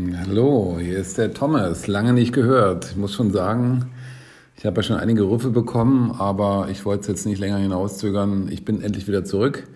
Hallo, 0.00 0.78
hier 0.80 0.98
ist 0.98 1.18
der 1.18 1.34
Thomas. 1.34 1.86
Lange 1.86 2.14
nicht 2.14 2.32
gehört. 2.32 2.86
Ich 2.90 2.96
muss 2.96 3.12
schon 3.12 3.32
sagen, 3.32 3.90
ich 4.56 4.64
habe 4.64 4.76
ja 4.76 4.82
schon 4.82 4.96
einige 4.96 5.28
Rüffel 5.28 5.50
bekommen, 5.50 6.12
aber 6.12 6.68
ich 6.70 6.86
wollte 6.86 7.02
es 7.02 7.06
jetzt 7.08 7.26
nicht 7.26 7.38
länger 7.38 7.58
hinauszögern. 7.58 8.48
Ich 8.50 8.64
bin 8.64 8.80
endlich 8.80 9.08
wieder 9.08 9.24
zurück. 9.24 9.66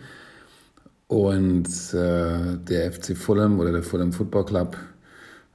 Und 1.09 1.67
äh, 1.93 2.57
der 2.57 2.93
FC 2.93 3.17
Fulham 3.17 3.61
oder 3.61 3.71
der 3.71 3.83
Fulham 3.83 4.13
Football 4.13 4.47
Club 4.47 4.77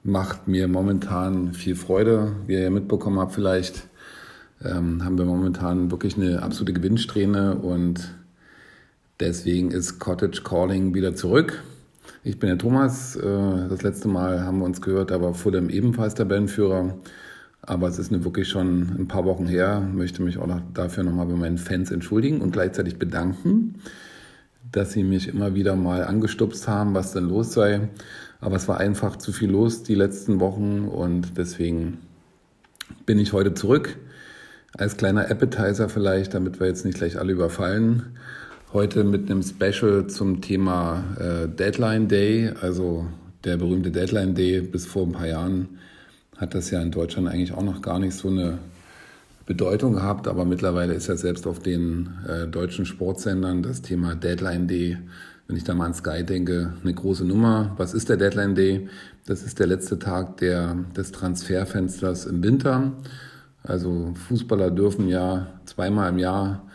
macht 0.04 0.48
mir 0.48 0.68
momentan 0.68 1.54
viel 1.54 1.76
Freude. 1.76 2.34
Wie 2.46 2.54
ihr 2.54 2.62
ja 2.62 2.70
mitbekommen 2.70 3.18
habt, 3.18 3.34
vielleicht 3.34 3.88
ähm, 4.64 5.04
haben 5.04 5.18
wir 5.18 5.26
momentan 5.26 5.90
wirklich 5.90 6.16
eine 6.16 6.44
absolute 6.44 6.74
Gewinnsträhne 6.74 7.56
und 7.56 8.14
deswegen 9.20 9.72
ist 9.72 9.98
Cottage 9.98 10.44
Calling 10.44 10.94
wieder 10.94 11.16
zurück. 11.16 11.64
Ich 12.30 12.38
bin 12.38 12.48
der 12.48 12.60
Thomas. 12.60 13.16
Äh, 13.16 13.68
das 13.70 13.82
letzte 13.82 14.08
Mal 14.08 14.44
haben 14.44 14.60
wir 14.60 14.66
uns 14.66 14.84
gehört, 14.84 15.10
da 15.10 15.20
war 15.20 15.34
Fulham 15.34 15.68
ebenfalls 15.68 16.14
der 16.14 16.26
Bandführer. 16.26 16.94
Aber 17.64 17.88
es 17.88 17.98
ist 17.98 18.12
wirklich 18.24 18.48
schon 18.48 18.88
ein 19.00 19.08
paar 19.08 19.26
Wochen 19.26 19.48
her. 19.48 19.82
Möchte 19.82 20.22
mich 20.22 20.38
auch 20.38 20.48
dafür 20.76 21.04
nochmal 21.04 21.26
bei 21.26 21.34
meinen 21.34 21.58
Fans 21.58 21.90
entschuldigen 21.90 22.42
und 22.42 22.52
gleichzeitig 22.52 23.00
bedanken, 23.00 23.82
dass 24.72 24.92
sie 24.92 25.04
mich 25.04 25.28
immer 25.28 25.56
wieder 25.56 25.76
mal 25.76 26.04
angestupst 26.04 26.68
haben, 26.68 26.94
was 26.94 27.14
denn 27.14 27.28
los 27.28 27.54
sei. 27.54 27.90
Aber 28.42 28.58
es 28.58 28.68
war 28.68 28.78
einfach 28.78 29.16
zu 29.16 29.32
viel 29.32 29.50
los 29.50 29.82
die 29.82 29.96
letzten 29.96 30.40
Wochen 30.40 30.88
und 30.88 31.36
deswegen 31.36 31.98
bin 33.08 33.18
ich 33.18 33.34
heute 33.34 33.56
zurück. 33.56 33.98
Als 34.78 34.98
kleiner 34.98 35.32
Appetizer 35.32 35.90
vielleicht, 35.90 36.36
damit 36.36 36.60
wir 36.60 36.68
jetzt 36.68 36.86
nicht 36.86 37.00
gleich 37.00 37.18
alle 37.18 37.34
überfallen. 37.34 38.04
Heute 38.72 39.04
mit 39.04 39.32
einem 39.32 39.42
Special 39.42 40.06
zum 40.06 40.42
Thema 40.42 41.04
äh, 41.20 41.48
Deadline 41.48 42.08
Day, 42.08 42.52
also 42.62 43.08
der 43.44 43.58
berühmte 43.58 43.90
Deadline 43.90 44.36
Day. 44.36 44.62
Bis 44.62 44.86
vor 44.86 45.08
ein 45.08 45.12
paar 45.14 45.26
Jahren 45.26 45.80
hat 46.38 46.54
das 46.54 46.70
ja 46.70 46.80
in 46.80 46.92
Deutschland 46.92 47.28
eigentlich 47.28 47.52
auch 47.52 47.64
noch 47.64 47.82
gar 47.82 47.98
nicht 47.98 48.14
so 48.14 48.28
eine 48.28 48.60
Bedeutung 49.48 49.94
gehabt, 49.94 50.28
aber 50.28 50.46
mittlerweile 50.46 50.94
ist 50.94 51.08
ja 51.08 51.16
selbst 51.16 51.48
auf 51.48 51.58
den 51.58 52.12
äh, 52.28 52.46
deutschen 52.46 52.86
Sportsendern 52.86 53.64
das 53.64 53.82
Thema 53.82 54.14
Deadline 54.14 54.68
Day, 54.68 55.00
wenn 55.48 55.58
ich 55.58 55.64
da 55.64 55.74
mal 55.74 55.88
an 55.88 55.96
Sky 55.96 56.24
denke, 56.24 56.74
eine 56.84 56.94
große 56.94 57.26
Nummer. 57.26 57.74
Was 57.78 57.96
ist 57.96 58.08
der 58.08 58.18
Deadline 58.18 58.54
Day? 58.54 58.88
Das 59.26 59.42
ist 59.42 59.58
der 59.58 59.66
letzte 59.66 59.98
Tag 59.98 60.38
der, 60.38 60.76
des 60.96 61.12
Transferfensters 61.12 62.28
im 62.28 62.44
Winter. 62.44 62.92
Also 63.64 64.14
Fußballer 64.28 64.70
dürfen 64.70 65.08
ja 65.08 65.48
zweimal 65.66 66.12
im 66.12 66.20
Jahr 66.20 66.69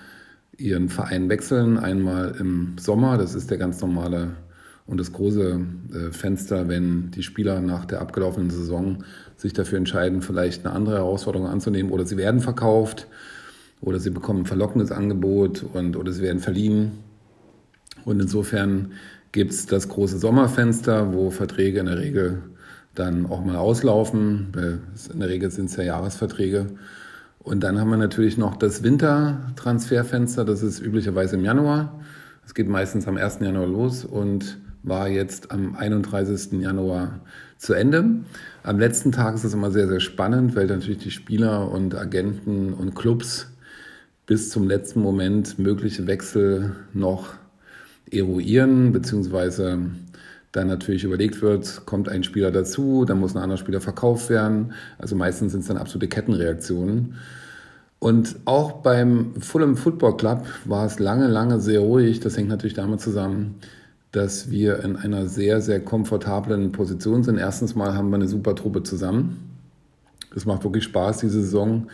ihren 0.59 0.89
Verein 0.89 1.29
wechseln. 1.29 1.79
Einmal 1.79 2.37
im 2.39 2.77
Sommer, 2.79 3.19
das 3.19 3.35
ist 3.35 3.51
der 3.51 3.59
ganz 3.59 3.81
normale 3.81 4.33
und 4.87 4.99
das 5.01 5.13
große 5.13 5.61
äh, 5.93 6.13
Fenster, 6.13 6.69
wenn 6.69 7.11
die 7.11 7.23
Spieler 7.23 7.61
nach 7.61 7.87
der 7.87 8.01
abgelaufenen 8.01 8.51
Saison 8.51 9.05
sich 9.37 9.53
dafür 9.53 9.79
entscheiden, 9.79 10.21
vielleicht 10.21 10.67
eine 10.67 10.75
andere 10.75 10.97
Herausforderung 10.97 11.47
anzunehmen 11.47 11.91
oder 11.91 12.05
sie 12.05 12.17
werden 12.17 12.41
verkauft 12.41 13.09
oder 13.81 13.99
sie 13.99 14.11
bekommen 14.11 14.41
ein 14.41 14.47
verlockendes 14.47 14.93
Angebot 14.93 15.65
und, 15.73 15.97
oder 15.97 16.13
sie 16.13 16.23
werden 16.23 16.41
verliehen. 16.41 16.93
Und 18.05 18.21
insofern 18.21 18.93
gibt 19.33 19.53
es 19.53 19.67
das 19.67 19.89
große 19.89 20.19
Sommerfenster, 20.19 21.13
wo 21.13 21.31
Verträge 21.31 21.81
in 21.81 21.87
der 21.87 21.99
Regel 21.99 22.43
dann 22.95 23.27
auch 23.27 23.45
mal 23.45 23.57
auslaufen. 23.57 24.53
In 25.13 25.21
der 25.21 25.29
Regel 25.29 25.51
sind 25.51 25.67
es 25.67 25.77
ja 25.77 25.85
Jahresverträge. 25.85 26.67
Und 27.45 27.61
dann 27.61 27.79
haben 27.79 27.91
wir 27.91 27.99
natürlich 27.99 28.39
noch 28.39 28.57
das 28.57 28.83
Wintertransferfenster, 28.83 30.47
das 30.47 30.63
ist 30.63 30.81
üblicherweise 30.81 31.37
im 31.37 31.45
Januar. 31.45 32.01
Es 32.47 32.55
geht 32.55 32.69
meistens 32.69 33.07
am 33.07 33.19
1. 33.19 33.41
Januar 33.41 33.67
los 33.67 34.05
und 34.05 34.59
war 34.83 35.09
jetzt 35.09 35.51
am 35.51 35.77
31. 35.77 36.61
Januar 36.61 37.21
zu 37.59 37.75
Ende. 37.75 38.07
Am 38.63 38.79
letzten 38.79 39.13
Tag 39.13 39.35
ist 39.35 39.45
es 39.45 39.53
immer 39.53 39.71
sehr, 39.71 39.89
sehr 39.89 40.01
spannend, 40.01 40.57
weil 40.57 40.67
natürlich 40.67 40.99
die 40.99 41.11
Spieler 41.11 41.71
und 41.71 41.95
Agenten 41.95 42.73
und 42.73 42.95
Clubs 42.95 43.51
bis 44.27 44.49
zum 44.49 44.67
letzten 44.67 45.01
Moment 45.01 45.59
mögliche 45.59 46.07
Wechsel 46.07 46.75
noch 46.95 47.35
eruieren, 48.11 48.93
beziehungsweise 48.93 49.81
dann 50.55 50.69
natürlich 50.69 51.03
überlegt 51.03 51.43
wird, 51.43 51.85
kommt 51.85 52.09
ein 52.09 52.23
Spieler 52.23 52.53
dazu, 52.53 53.05
dann 53.05 53.19
muss 53.19 53.35
ein 53.35 53.43
anderer 53.43 53.59
Spieler 53.59 53.81
verkauft 53.81 54.31
werden. 54.31 54.73
Also 54.99 55.17
meistens 55.17 55.51
sind 55.51 55.63
es 55.63 55.67
dann 55.67 55.77
absolute 55.77 56.07
Kettenreaktionen. 56.07 57.17
Und 57.99 58.37
auch 58.45 58.83
beim 58.83 59.35
Fulham 59.41 59.77
Football 59.77 60.17
Club 60.17 60.47
war 60.65 60.87
es 60.87 61.01
lange, 61.01 61.27
lange 61.27 61.59
sehr 61.59 61.81
ruhig. 61.81 62.21
Das 62.21 62.37
hängt 62.37 62.51
natürlich 62.51 62.75
damit 62.75 63.01
zusammen, 63.01 63.57
dass 64.13 64.49
wir 64.49 64.85
in 64.85 64.95
einer 64.95 65.27
sehr, 65.27 65.61
sehr 65.61 65.81
komfortablen 65.81 66.71
Position 66.71 67.25
sind. 67.25 67.37
Erstens 67.39 67.75
mal 67.75 67.95
haben 67.95 68.11
wir 68.11 68.17
eine 68.17 68.29
super 68.29 68.55
Truppe 68.55 68.85
zusammen. 68.85 69.59
Es 70.37 70.47
macht 70.47 70.63
wirklich 70.63 70.85
Spaß, 70.85 71.19
diese 71.19 71.43
Saison. 71.43 71.89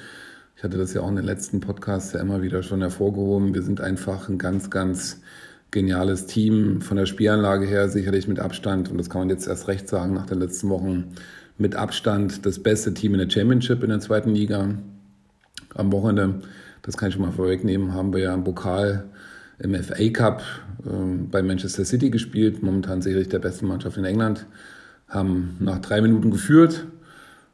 Ich 0.54 0.64
hatte 0.64 0.76
das 0.76 0.92
ja 0.92 1.00
auch 1.00 1.08
in 1.08 1.16
den 1.16 1.24
letzten 1.24 1.60
Podcasts 1.60 2.12
ja 2.12 2.20
immer 2.20 2.42
wieder 2.42 2.62
schon 2.62 2.82
hervorgehoben. 2.82 3.54
Wir 3.54 3.62
sind 3.62 3.80
einfach 3.80 4.28
ein 4.28 4.36
ganz, 4.36 4.68
ganz 4.68 5.22
geniales 5.70 6.26
Team. 6.26 6.80
Von 6.80 6.96
der 6.96 7.06
Spielanlage 7.06 7.66
her 7.66 7.88
sicherlich 7.88 8.28
mit 8.28 8.38
Abstand, 8.38 8.90
und 8.90 8.98
das 8.98 9.10
kann 9.10 9.22
man 9.22 9.30
jetzt 9.30 9.46
erst 9.46 9.68
recht 9.68 9.88
sagen, 9.88 10.14
nach 10.14 10.26
den 10.26 10.40
letzten 10.40 10.68
Wochen 10.68 11.14
mit 11.58 11.76
Abstand 11.76 12.46
das 12.46 12.58
beste 12.58 12.94
Team 12.94 13.14
in 13.14 13.20
der 13.20 13.30
Championship 13.30 13.82
in 13.82 13.90
der 13.90 14.00
zweiten 14.00 14.30
Liga. 14.30 14.74
Am 15.74 15.92
Wochenende, 15.92 16.40
das 16.82 16.96
kann 16.96 17.08
ich 17.08 17.14
schon 17.14 17.24
mal 17.24 17.32
vorwegnehmen, 17.32 17.94
haben 17.94 18.12
wir 18.12 18.20
ja 18.20 18.34
im 18.34 18.44
Pokal 18.44 19.04
im 19.58 19.74
FA 19.74 20.08
Cup 20.08 20.42
äh, 20.84 20.88
bei 21.30 21.42
Manchester 21.42 21.84
City 21.84 22.10
gespielt, 22.10 22.62
momentan 22.62 23.02
sicherlich 23.02 23.28
der 23.28 23.38
besten 23.38 23.66
Mannschaft 23.66 23.96
in 23.98 24.04
England, 24.04 24.46
haben 25.06 25.56
nach 25.60 25.80
drei 25.80 26.00
Minuten 26.00 26.30
geführt, 26.30 26.86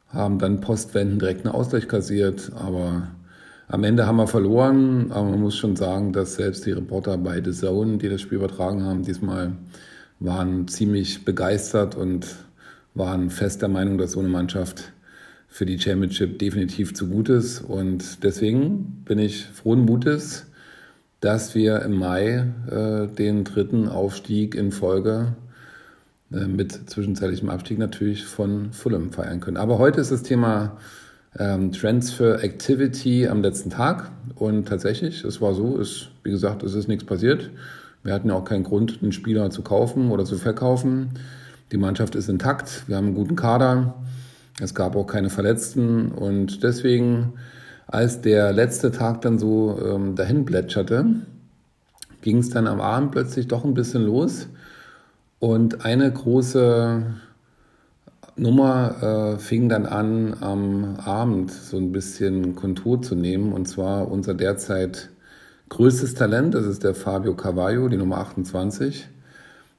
haben 0.07 0.39
dann 0.39 0.61
postwenden 0.61 1.19
direkt 1.19 1.45
einen 1.45 1.53
Ausgleich 1.53 1.87
kassiert, 1.87 2.51
aber 2.55 3.09
am 3.67 3.83
Ende 3.83 4.07
haben 4.07 4.17
wir 4.17 4.27
verloren, 4.27 5.11
aber 5.11 5.29
man 5.29 5.41
muss 5.41 5.57
schon 5.57 5.75
sagen, 5.75 6.13
dass 6.13 6.35
selbst 6.35 6.65
die 6.65 6.71
Reporter 6.71 7.17
bei 7.17 7.41
The 7.43 7.51
Zone, 7.51 7.97
die 7.97 8.07
das 8.07 8.21
Spiel 8.21 8.37
übertragen 8.37 8.83
haben, 8.83 9.03
diesmal 9.03 9.53
waren 10.19 10.67
ziemlich 10.67 11.25
begeistert 11.25 11.95
und 11.95 12.27
waren 12.93 13.29
fest 13.29 13.61
der 13.61 13.69
Meinung, 13.69 13.97
dass 13.97 14.13
so 14.13 14.19
eine 14.19 14.29
Mannschaft 14.29 14.93
für 15.47 15.65
die 15.65 15.79
Championship 15.79 16.39
definitiv 16.39 16.93
zu 16.93 17.07
gut 17.07 17.29
ist. 17.29 17.61
Und 17.61 18.23
deswegen 18.23 19.03
bin 19.05 19.19
ich 19.19 19.45
frohen 19.45 19.81
Mutes, 19.81 20.47
dass 21.19 21.53
wir 21.53 21.81
im 21.81 21.93
Mai 21.93 22.45
äh, 22.69 23.07
den 23.07 23.43
dritten 23.43 23.89
Aufstieg 23.89 24.55
in 24.55 24.71
Folge 24.71 25.35
äh, 26.31 26.47
mit 26.47 26.89
zwischenzeitlichem 26.89 27.49
Abstieg 27.49 27.79
natürlich 27.79 28.25
von 28.25 28.71
Fulham 28.71 29.11
feiern 29.11 29.39
können. 29.39 29.57
Aber 29.57 29.77
heute 29.77 30.01
ist 30.01 30.11
das 30.11 30.23
Thema 30.23 30.77
ähm, 31.39 31.71
Transfer 31.71 32.43
Activity 32.43 33.27
am 33.27 33.41
letzten 33.41 33.69
Tag. 33.69 34.11
Und 34.35 34.67
tatsächlich, 34.67 35.23
es 35.23 35.41
war 35.41 35.53
so, 35.53 35.77
ist, 35.77 36.09
wie 36.23 36.31
gesagt, 36.31 36.63
es 36.63 36.73
ist 36.73 36.87
nichts 36.87 37.05
passiert. 37.05 37.49
Wir 38.03 38.13
hatten 38.13 38.29
ja 38.29 38.35
auch 38.35 38.45
keinen 38.45 38.63
Grund, 38.63 38.99
einen 39.01 39.11
Spieler 39.11 39.49
zu 39.49 39.61
kaufen 39.61 40.11
oder 40.11 40.25
zu 40.25 40.37
verkaufen. 40.37 41.11
Die 41.71 41.77
Mannschaft 41.77 42.15
ist 42.15 42.29
intakt, 42.29 42.83
wir 42.87 42.95
haben 42.95 43.07
einen 43.07 43.15
guten 43.15 43.35
Kader, 43.35 43.95
es 44.61 44.73
gab 44.73 44.95
auch 44.95 45.05
keine 45.05 45.29
Verletzten 45.29 46.11
und 46.11 46.63
deswegen, 46.63 47.33
als 47.87 48.21
der 48.21 48.53
letzte 48.53 48.91
Tag 48.91 49.21
dann 49.21 49.37
so 49.37 49.77
ähm, 49.85 50.15
dahin 50.15 50.45
plätscherte, 50.45 51.05
ging 52.21 52.37
es 52.37 52.49
dann 52.49 52.67
am 52.67 52.79
Abend 52.79 53.11
plötzlich 53.11 53.47
doch 53.49 53.65
ein 53.65 53.73
bisschen 53.73 54.05
los 54.05 54.47
und 55.39 55.83
eine 55.83 56.09
große 56.09 57.03
Nummer 58.37 59.35
äh, 59.35 59.39
fing 59.39 59.67
dann 59.67 59.87
an, 59.87 60.37
am 60.41 60.95
Abend 60.97 61.51
so 61.51 61.77
ein 61.77 61.91
bisschen 61.91 62.55
Kontur 62.55 63.01
zu 63.01 63.15
nehmen. 63.15 63.51
Und 63.51 63.67
zwar 63.67 64.11
unser 64.11 64.35
derzeit 64.35 65.09
größtes 65.69 66.13
Talent, 66.13 66.53
das 66.53 66.65
ist 66.65 66.83
der 66.83 66.93
Fabio 66.93 67.35
Carvalho, 67.35 67.89
die 67.89 67.97
Nummer 67.97 68.19
28. 68.19 69.09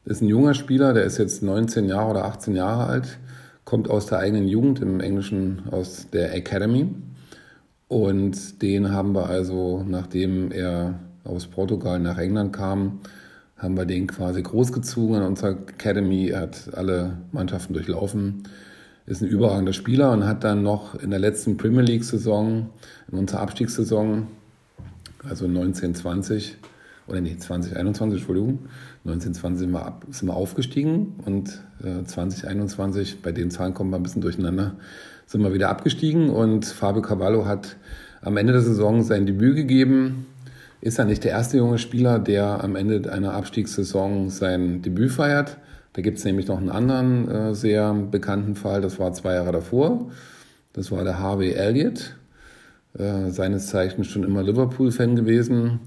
Das 0.05 0.17
ist 0.17 0.23
ein 0.23 0.29
junger 0.29 0.55
Spieler, 0.55 0.93
der 0.93 1.05
ist 1.05 1.19
jetzt 1.19 1.43
19 1.43 1.87
Jahre 1.87 2.11
oder 2.11 2.25
18 2.25 2.57
Jahre 2.57 2.87
alt, 2.87 3.19
kommt 3.65 3.89
aus 3.89 4.07
der 4.07 4.19
eigenen 4.19 4.49
Jugend, 4.49 4.81
im 4.81 5.01
Englischen 5.01 5.63
aus 5.71 6.09
der 6.13 6.35
Academy. 6.35 6.89
Und 7.87 8.61
den 8.61 8.91
haben 8.91 9.15
wir 9.15 9.27
also, 9.27 9.85
nachdem 9.87 10.51
er 10.51 10.99
aus 11.25 11.47
Portugal 11.47 12.01
nach 12.01 12.19
England 12.19 12.53
kam, 12.53 13.01
haben 13.59 13.77
wir 13.77 13.85
den 13.85 14.07
quasi 14.07 14.43
großgezogen 14.43 15.17
an 15.17 15.23
unserer 15.25 15.51
Academy. 15.51 16.29
Er 16.29 16.43
hat 16.43 16.71
alle 16.75 17.19
Mannschaften 17.33 17.75
durchlaufen, 17.75 18.45
ist 19.07 19.21
ein 19.21 19.29
überragender 19.29 19.73
Spieler 19.73 20.13
und 20.13 20.27
hat 20.27 20.45
dann 20.45 20.63
noch 20.63 20.95
in 20.95 21.11
der 21.11 21.19
letzten 21.19 21.57
Premier 21.57 21.83
League-Saison, 21.83 22.71
in 23.11 23.19
unserer 23.19 23.41
Abstiegssaison, 23.41 24.29
also 25.29 25.47
1920, 25.47 26.57
oder 27.09 27.21
nee, 27.21 27.37
2021, 27.37 28.21
Entschuldigung, 28.21 28.59
1920 29.05 29.59
sind 29.59 29.71
wir, 29.73 29.87
ab, 29.87 30.05
sind 30.11 30.29
wir 30.29 30.37
aufgestiegen 30.37 31.15
und 31.25 31.61
äh, 31.83 32.05
2021, 32.05 33.23
bei 33.23 33.33
den 33.33 33.51
Zahlen 33.51 33.75
kommen 33.75 33.91
wir 33.91 33.97
ein 33.97 34.03
bisschen 34.03 34.23
durcheinander, 34.23 34.75
sind 35.27 35.43
wir 35.43 35.55
wieder 35.55 35.71
abgestiegen 35.71 36.29
und 36.29 36.67
Fabio 36.67 37.03
Cavallo 37.03 37.47
hat 37.47 37.77
am 38.21 38.37
Ende 38.37 38.53
der 38.53 38.63
Saison 38.63 39.03
sein 39.03 39.27
Debüt 39.27 39.57
gegeben 39.57 40.27
ist 40.81 40.99
er 40.99 41.05
nicht 41.05 41.25
der 41.25 41.33
erste 41.33 41.57
junge 41.57 41.79
Spieler, 41.79 42.19
der 42.19 42.63
am 42.63 42.77
Ende 42.77 43.13
einer 43.13 43.35
Abstiegssaison 43.35 44.31
sein 44.31 44.83
Debüt 44.83 45.13
feiert. 45.13 45.59
Da 45.93 46.03
gibt 46.03 46.19
es 46.19 46.25
nämlich 46.25 46.47
noch 46.47 46.59
einen 46.59 46.71
anderen 46.71 47.29
äh, 47.29 47.55
sehr 47.55 47.93
bekannten 47.93 48.55
Fall, 48.55 48.81
das 48.81 48.99
war 48.99 49.13
zwei 49.13 49.35
Jahre 49.35 49.53
davor. 49.53 50.11
Das 50.73 50.93
war 50.93 51.03
der 51.03 51.19
Harvey 51.19 51.53
Elliott, 51.53 52.15
äh, 52.97 53.31
seines 53.31 53.67
Zeichens 53.67 54.07
schon 54.07 54.23
immer 54.23 54.43
Liverpool-Fan 54.43 55.17
gewesen, 55.17 55.81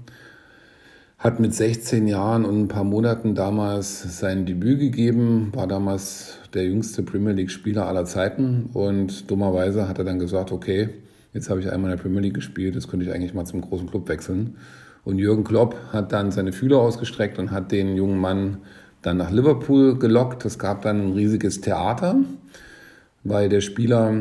hat 1.16 1.40
mit 1.40 1.54
16 1.54 2.08
Jahren 2.08 2.44
und 2.44 2.62
ein 2.62 2.68
paar 2.68 2.84
Monaten 2.84 3.34
damals 3.34 4.18
sein 4.18 4.44
Debüt 4.44 4.80
gegeben, 4.80 5.52
war 5.54 5.66
damals 5.66 6.38
der 6.52 6.64
jüngste 6.64 7.02
Premier 7.02 7.32
League-Spieler 7.32 7.86
aller 7.86 8.04
Zeiten 8.04 8.68
und 8.74 9.30
dummerweise 9.30 9.88
hat 9.88 9.98
er 9.98 10.04
dann 10.04 10.18
gesagt, 10.18 10.52
okay, 10.52 10.90
jetzt 11.32 11.50
habe 11.50 11.60
ich 11.60 11.70
einmal 11.70 11.90
in 11.90 11.96
der 11.96 12.02
Premier 12.02 12.20
League 12.20 12.34
gespielt, 12.34 12.74
jetzt 12.74 12.88
könnte 12.88 13.06
ich 13.06 13.12
eigentlich 13.12 13.34
mal 13.34 13.44
zum 13.44 13.60
großen 13.60 13.88
Club 13.88 14.08
wechseln. 14.08 14.56
Und 15.04 15.18
Jürgen 15.18 15.44
Klopp 15.44 15.76
hat 15.92 16.12
dann 16.12 16.30
seine 16.30 16.52
Fühler 16.52 16.78
ausgestreckt 16.78 17.38
und 17.38 17.50
hat 17.50 17.72
den 17.72 17.96
jungen 17.96 18.18
Mann 18.18 18.58
dann 19.02 19.16
nach 19.16 19.30
Liverpool 19.30 19.98
gelockt. 19.98 20.44
Es 20.44 20.58
gab 20.58 20.82
dann 20.82 21.08
ein 21.08 21.12
riesiges 21.12 21.60
Theater, 21.60 22.16
weil 23.24 23.48
der 23.48 23.60
Spieler 23.60 24.14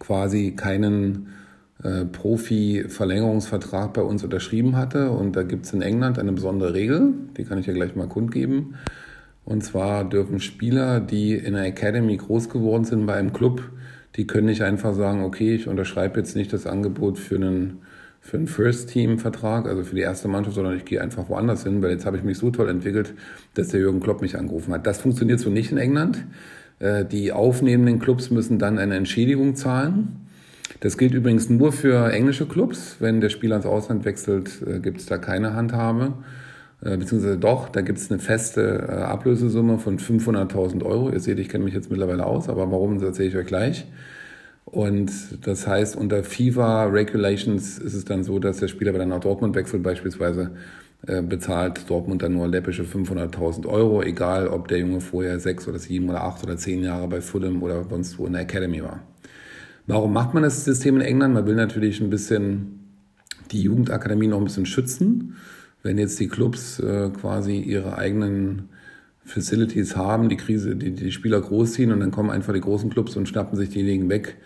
quasi 0.00 0.52
keinen 0.56 1.28
äh, 1.82 2.04
Profi-Verlängerungsvertrag 2.04 3.92
bei 3.92 4.02
uns 4.02 4.24
unterschrieben 4.24 4.76
hatte. 4.76 5.10
Und 5.10 5.36
da 5.36 5.44
gibt 5.44 5.66
es 5.66 5.72
in 5.72 5.82
England 5.82 6.18
eine 6.18 6.32
besondere 6.32 6.74
Regel, 6.74 7.14
die 7.36 7.44
kann 7.44 7.58
ich 7.58 7.66
ja 7.66 7.72
gleich 7.72 7.94
mal 7.94 8.08
kundgeben. 8.08 8.74
Und 9.44 9.62
zwar 9.62 10.04
dürfen 10.04 10.40
Spieler, 10.40 11.00
die 11.00 11.34
in 11.34 11.54
der 11.54 11.64
Academy 11.64 12.16
groß 12.16 12.50
geworden 12.50 12.84
sind 12.84 13.06
bei 13.06 13.14
einem 13.14 13.32
Club, 13.32 13.62
die 14.18 14.26
können 14.26 14.46
nicht 14.46 14.62
einfach 14.62 14.94
sagen, 14.94 15.22
okay, 15.22 15.54
ich 15.54 15.68
unterschreibe 15.68 16.18
jetzt 16.18 16.34
nicht 16.34 16.52
das 16.52 16.66
Angebot 16.66 17.18
für 17.18 17.36
einen, 17.36 17.78
für 18.20 18.36
einen 18.36 18.48
First-Team-Vertrag, 18.48 19.66
also 19.66 19.84
für 19.84 19.94
die 19.94 20.00
erste 20.00 20.26
Mannschaft, 20.26 20.56
sondern 20.56 20.76
ich 20.76 20.84
gehe 20.84 21.00
einfach 21.00 21.28
woanders 21.28 21.62
hin, 21.62 21.80
weil 21.82 21.92
jetzt 21.92 22.04
habe 22.04 22.16
ich 22.16 22.24
mich 22.24 22.36
so 22.36 22.50
toll 22.50 22.68
entwickelt, 22.68 23.14
dass 23.54 23.68
der 23.68 23.78
Jürgen 23.78 24.00
Klopp 24.00 24.20
mich 24.20 24.36
angerufen 24.36 24.74
hat. 24.74 24.86
Das 24.88 25.00
funktioniert 25.00 25.38
so 25.38 25.50
nicht 25.50 25.70
in 25.70 25.78
England. 25.78 26.24
Äh, 26.80 27.04
die 27.04 27.30
aufnehmenden 27.30 28.00
Clubs 28.00 28.30
müssen 28.30 28.58
dann 28.58 28.78
eine 28.78 28.96
Entschädigung 28.96 29.54
zahlen. 29.54 30.26
Das 30.80 30.98
gilt 30.98 31.14
übrigens 31.14 31.48
nur 31.48 31.70
für 31.70 32.10
englische 32.12 32.46
Clubs. 32.46 32.96
Wenn 32.98 33.20
der 33.20 33.28
Spieler 33.28 33.54
ins 33.54 33.66
Ausland 33.66 34.04
wechselt, 34.04 34.50
äh, 34.66 34.80
gibt 34.80 34.98
es 34.98 35.06
da 35.06 35.18
keine 35.18 35.54
Handhabe. 35.54 36.14
Äh, 36.80 36.96
beziehungsweise 36.96 37.38
doch, 37.38 37.68
da 37.68 37.80
gibt 37.80 37.98
es 37.98 38.10
eine 38.10 38.20
feste 38.20 38.88
Ablösesumme 38.88 39.78
von 39.78 39.98
500.000 39.98 40.84
Euro. 40.84 41.10
Ihr 41.10 41.20
seht, 41.20 41.38
ich 41.38 41.48
kenne 41.48 41.64
mich 41.64 41.74
jetzt 41.74 41.90
mittlerweile 41.90 42.26
aus, 42.26 42.48
aber 42.48 42.70
warum, 42.70 42.94
das 42.94 43.04
erzähle 43.04 43.28
ich 43.28 43.36
euch 43.36 43.46
gleich. 43.46 43.86
Und 44.64 45.10
das 45.46 45.66
heißt, 45.66 45.96
unter 45.96 46.22
FIFA 46.22 46.84
Regulations 46.84 47.78
ist 47.78 47.94
es 47.94 48.04
dann 48.04 48.22
so, 48.22 48.38
dass 48.38 48.58
der 48.58 48.68
Spieler, 48.68 48.92
wenn 48.92 49.00
er 49.00 49.06
nach 49.06 49.20
Dortmund 49.20 49.54
wechselt 49.54 49.82
beispielsweise, 49.82 50.50
äh, 51.06 51.22
bezahlt 51.22 51.88
Dortmund 51.88 52.22
dann 52.22 52.34
nur 52.34 52.48
läppische 52.48 52.82
500.000 52.82 53.66
Euro, 53.66 54.02
egal 54.02 54.48
ob 54.48 54.68
der 54.68 54.78
Junge 54.78 55.00
vorher 55.00 55.38
sechs 55.40 55.66
oder 55.68 55.78
sieben 55.78 56.08
oder 56.10 56.22
acht 56.22 56.42
oder 56.42 56.56
zehn 56.56 56.82
Jahre 56.82 57.08
bei 57.08 57.20
Fulham 57.20 57.62
oder 57.62 57.84
sonst 57.88 58.18
wo 58.18 58.26
in 58.26 58.34
der 58.34 58.42
Academy 58.42 58.82
war. 58.82 59.00
Warum 59.86 60.12
macht 60.12 60.34
man 60.34 60.42
das 60.42 60.64
System 60.64 60.96
in 60.96 61.02
England? 61.02 61.34
Man 61.34 61.46
will 61.46 61.54
natürlich 61.54 62.00
ein 62.00 62.10
bisschen 62.10 62.80
die 63.50 63.62
Jugendakademie 63.62 64.26
noch 64.26 64.38
ein 64.38 64.44
bisschen 64.44 64.66
schützen. 64.66 65.36
Wenn 65.82 65.98
jetzt 65.98 66.18
die 66.18 66.28
Clubs 66.28 66.80
äh, 66.80 67.10
quasi 67.10 67.58
ihre 67.58 67.96
eigenen 67.96 68.68
Facilities 69.24 69.96
haben, 69.96 70.28
die 70.28 70.36
Krise, 70.36 70.74
die, 70.74 70.92
die 70.92 71.12
Spieler 71.12 71.40
großziehen 71.40 71.92
und 71.92 72.00
dann 72.00 72.10
kommen 72.10 72.30
einfach 72.30 72.54
die 72.54 72.60
großen 72.60 72.90
Clubs 72.90 73.16
und 73.16 73.28
schnappen 73.28 73.56
sich 73.56 73.68
diejenigen 73.68 74.08
weg. 74.08 74.36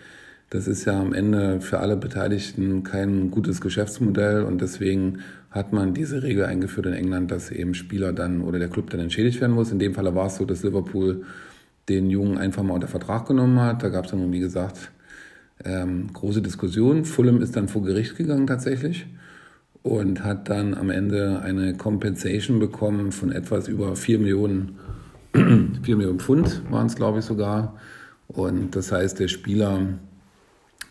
Das 0.49 0.67
ist 0.67 0.85
ja 0.85 0.99
am 0.99 1.13
Ende 1.13 1.61
für 1.61 1.79
alle 1.79 1.97
Beteiligten 1.97 2.83
kein 2.83 3.31
gutes 3.31 3.61
Geschäftsmodell 3.61 4.43
und 4.43 4.61
deswegen 4.61 5.19
hat 5.49 5.73
man 5.73 5.93
diese 5.93 6.21
Regel 6.21 6.45
eingeführt 6.45 6.85
in 6.85 6.93
England, 6.93 7.31
dass 7.31 7.49
eben 7.49 7.73
Spieler 7.73 8.13
dann 8.13 8.41
oder 8.41 8.59
der 8.59 8.67
Club 8.67 8.89
dann 8.89 8.99
entschädigt 8.99 9.41
werden 9.41 9.53
muss. 9.53 9.71
In 9.71 9.79
dem 9.79 9.93
Fall 9.93 10.13
war 10.13 10.27
es 10.27 10.35
so, 10.35 10.45
dass 10.45 10.63
Liverpool 10.63 11.23
den 11.89 12.09
Jungen 12.09 12.37
einfach 12.37 12.63
mal 12.63 12.73
unter 12.73 12.87
Vertrag 12.87 13.27
genommen 13.27 13.59
hat. 13.59 13.83
Da 13.83 13.89
gab 13.89 14.05
es 14.05 14.11
dann, 14.11 14.31
wie 14.31 14.39
gesagt, 14.39 14.91
ähm, 15.63 16.11
große 16.13 16.41
Diskussionen. 16.41 17.05
Fulham 17.05 17.41
ist 17.41 17.55
dann 17.55 17.67
vor 17.67 17.83
Gericht 17.83 18.17
gegangen 18.17 18.47
tatsächlich 18.47 19.07
und 19.83 20.23
hat 20.23 20.49
dann 20.49 20.73
am 20.73 20.89
Ende 20.89 21.41
eine 21.41 21.75
Compensation 21.75 22.59
bekommen 22.59 23.11
von 23.11 23.31
etwas 23.31 23.67
über 23.67 23.95
4 23.95 24.19
Millionen, 24.19 24.79
4 25.33 25.97
Millionen 25.97 26.19
Pfund 26.19 26.61
waren 26.71 26.87
es, 26.87 26.95
glaube 26.95 27.19
ich, 27.19 27.25
sogar. 27.25 27.77
Und 28.27 28.75
das 28.75 28.91
heißt, 28.91 29.19
der 29.19 29.27
Spieler 29.27 29.99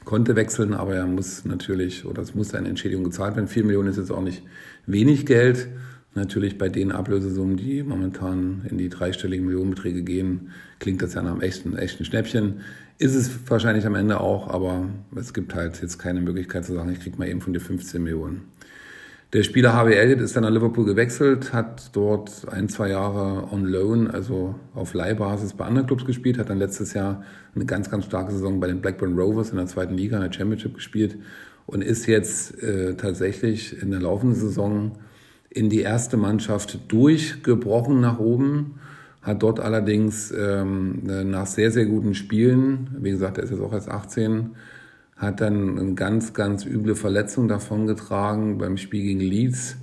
konnte 0.05 0.37
wechseln, 0.37 0.75
aber 0.75 0.95
er 0.95 1.07
muss 1.07 1.45
natürlich, 1.47 2.05
oder 2.05 2.23
es 2.23 2.35
muss 2.35 2.55
eine 2.55 2.69
Entschädigung 2.69 3.05
gezahlt 3.05 3.35
werden. 3.35 3.49
4 3.49 3.65
Millionen 3.65 3.89
ist 3.89 3.97
jetzt 3.97 4.13
auch 4.13 4.23
nicht 4.23 4.43
wenig 4.87 5.25
Geld. 5.25 5.69
Natürlich 6.15 6.59
bei 6.59 6.69
den 6.69 6.93
Ablösesummen, 6.93 7.57
die 7.57 7.83
momentan 7.83 8.67
in 8.69 8.77
die 8.77 8.91
dreistelligen 8.91 9.47
Millionenbeträge 9.47 10.03
gehen, 10.03 10.51
klingt 10.79 11.01
das 11.01 11.15
ja 11.15 11.23
nach 11.23 11.33
einem 11.33 11.41
echten, 11.41 11.75
echten 11.75 12.05
Schnäppchen. 12.05 12.61
Ist 12.99 13.15
es 13.15 13.31
wahrscheinlich 13.49 13.87
am 13.87 13.95
Ende 13.95 14.21
auch, 14.21 14.49
aber 14.49 14.91
es 15.17 15.33
gibt 15.33 15.55
halt 15.55 15.81
jetzt 15.81 15.99
keine 15.99 16.21
Möglichkeit 16.21 16.67
zu 16.67 16.75
sagen, 16.75 16.93
ich 16.93 17.01
kriege 17.01 17.17
mal 17.17 17.29
eben 17.29 17.41
von 17.41 17.55
dir 17.55 17.61
15 17.61 18.03
Millionen. 18.03 18.52
Der 19.33 19.45
Spieler 19.45 19.73
Harvey 19.73 19.95
Elliott 19.95 20.21
ist 20.21 20.37
dann 20.37 20.43
nach 20.43 20.51
Liverpool 20.51 20.85
gewechselt, 20.85 21.55
hat 21.55 21.97
dort 21.97 22.47
ein, 22.51 22.69
zwei 22.69 22.91
Jahre 22.91 23.51
on 23.51 23.65
loan, 23.65 24.11
also 24.11 24.57
auf 24.75 24.93
Leihbasis 24.93 25.55
bei 25.55 25.65
anderen 25.65 25.87
Clubs 25.87 26.05
gespielt, 26.05 26.37
hat 26.37 26.51
dann 26.51 26.59
letztes 26.59 26.93
Jahr 26.93 27.23
eine 27.55 27.65
ganz, 27.65 27.91
ganz 27.91 28.05
starke 28.05 28.33
Saison 28.33 28.61
bei 28.61 28.67
den 28.67 28.83
Blackburn 28.83 29.19
Rovers 29.19 29.49
in 29.49 29.57
der 29.57 29.65
zweiten 29.65 29.95
Liga, 29.95 30.19
in 30.19 30.23
der 30.25 30.33
Championship 30.33 30.75
gespielt 30.75 31.17
und 31.65 31.83
ist 31.83 32.05
jetzt 32.05 32.63
äh, 32.63 32.95
tatsächlich 32.95 33.81
in 33.81 33.91
der 33.91 34.01
laufenden 34.01 34.39
Saison 34.39 34.99
in 35.49 35.71
die 35.71 35.81
erste 35.81 36.19
Mannschaft 36.19 36.93
durchgebrochen 36.93 38.03
nach 38.03 38.19
oben, 38.19 38.81
hat 39.23 39.43
dort 39.43 39.61
allerdings 39.61 40.31
ähm, 40.31 41.05
nach 41.05 41.47
sehr, 41.47 41.71
sehr 41.71 41.87
guten 41.87 42.15
Spielen, 42.15 42.97
wie 43.01 43.13
gesagt, 43.13 43.39
er 43.39 43.45
ist 43.45 43.51
jetzt 43.51 43.63
auch 43.63 43.73
erst 43.73 43.89
18, 43.89 44.51
hat 45.23 45.41
dann 45.41 45.79
eine 45.79 45.95
ganz, 45.95 46.35
ganz 46.35 46.67
üble 46.67 46.97
Verletzung 46.97 47.47
davongetragen 47.47 48.59
beim 48.59 48.77
Spiel 48.77 49.03
gegen 49.03 49.21
Leeds. 49.21 49.77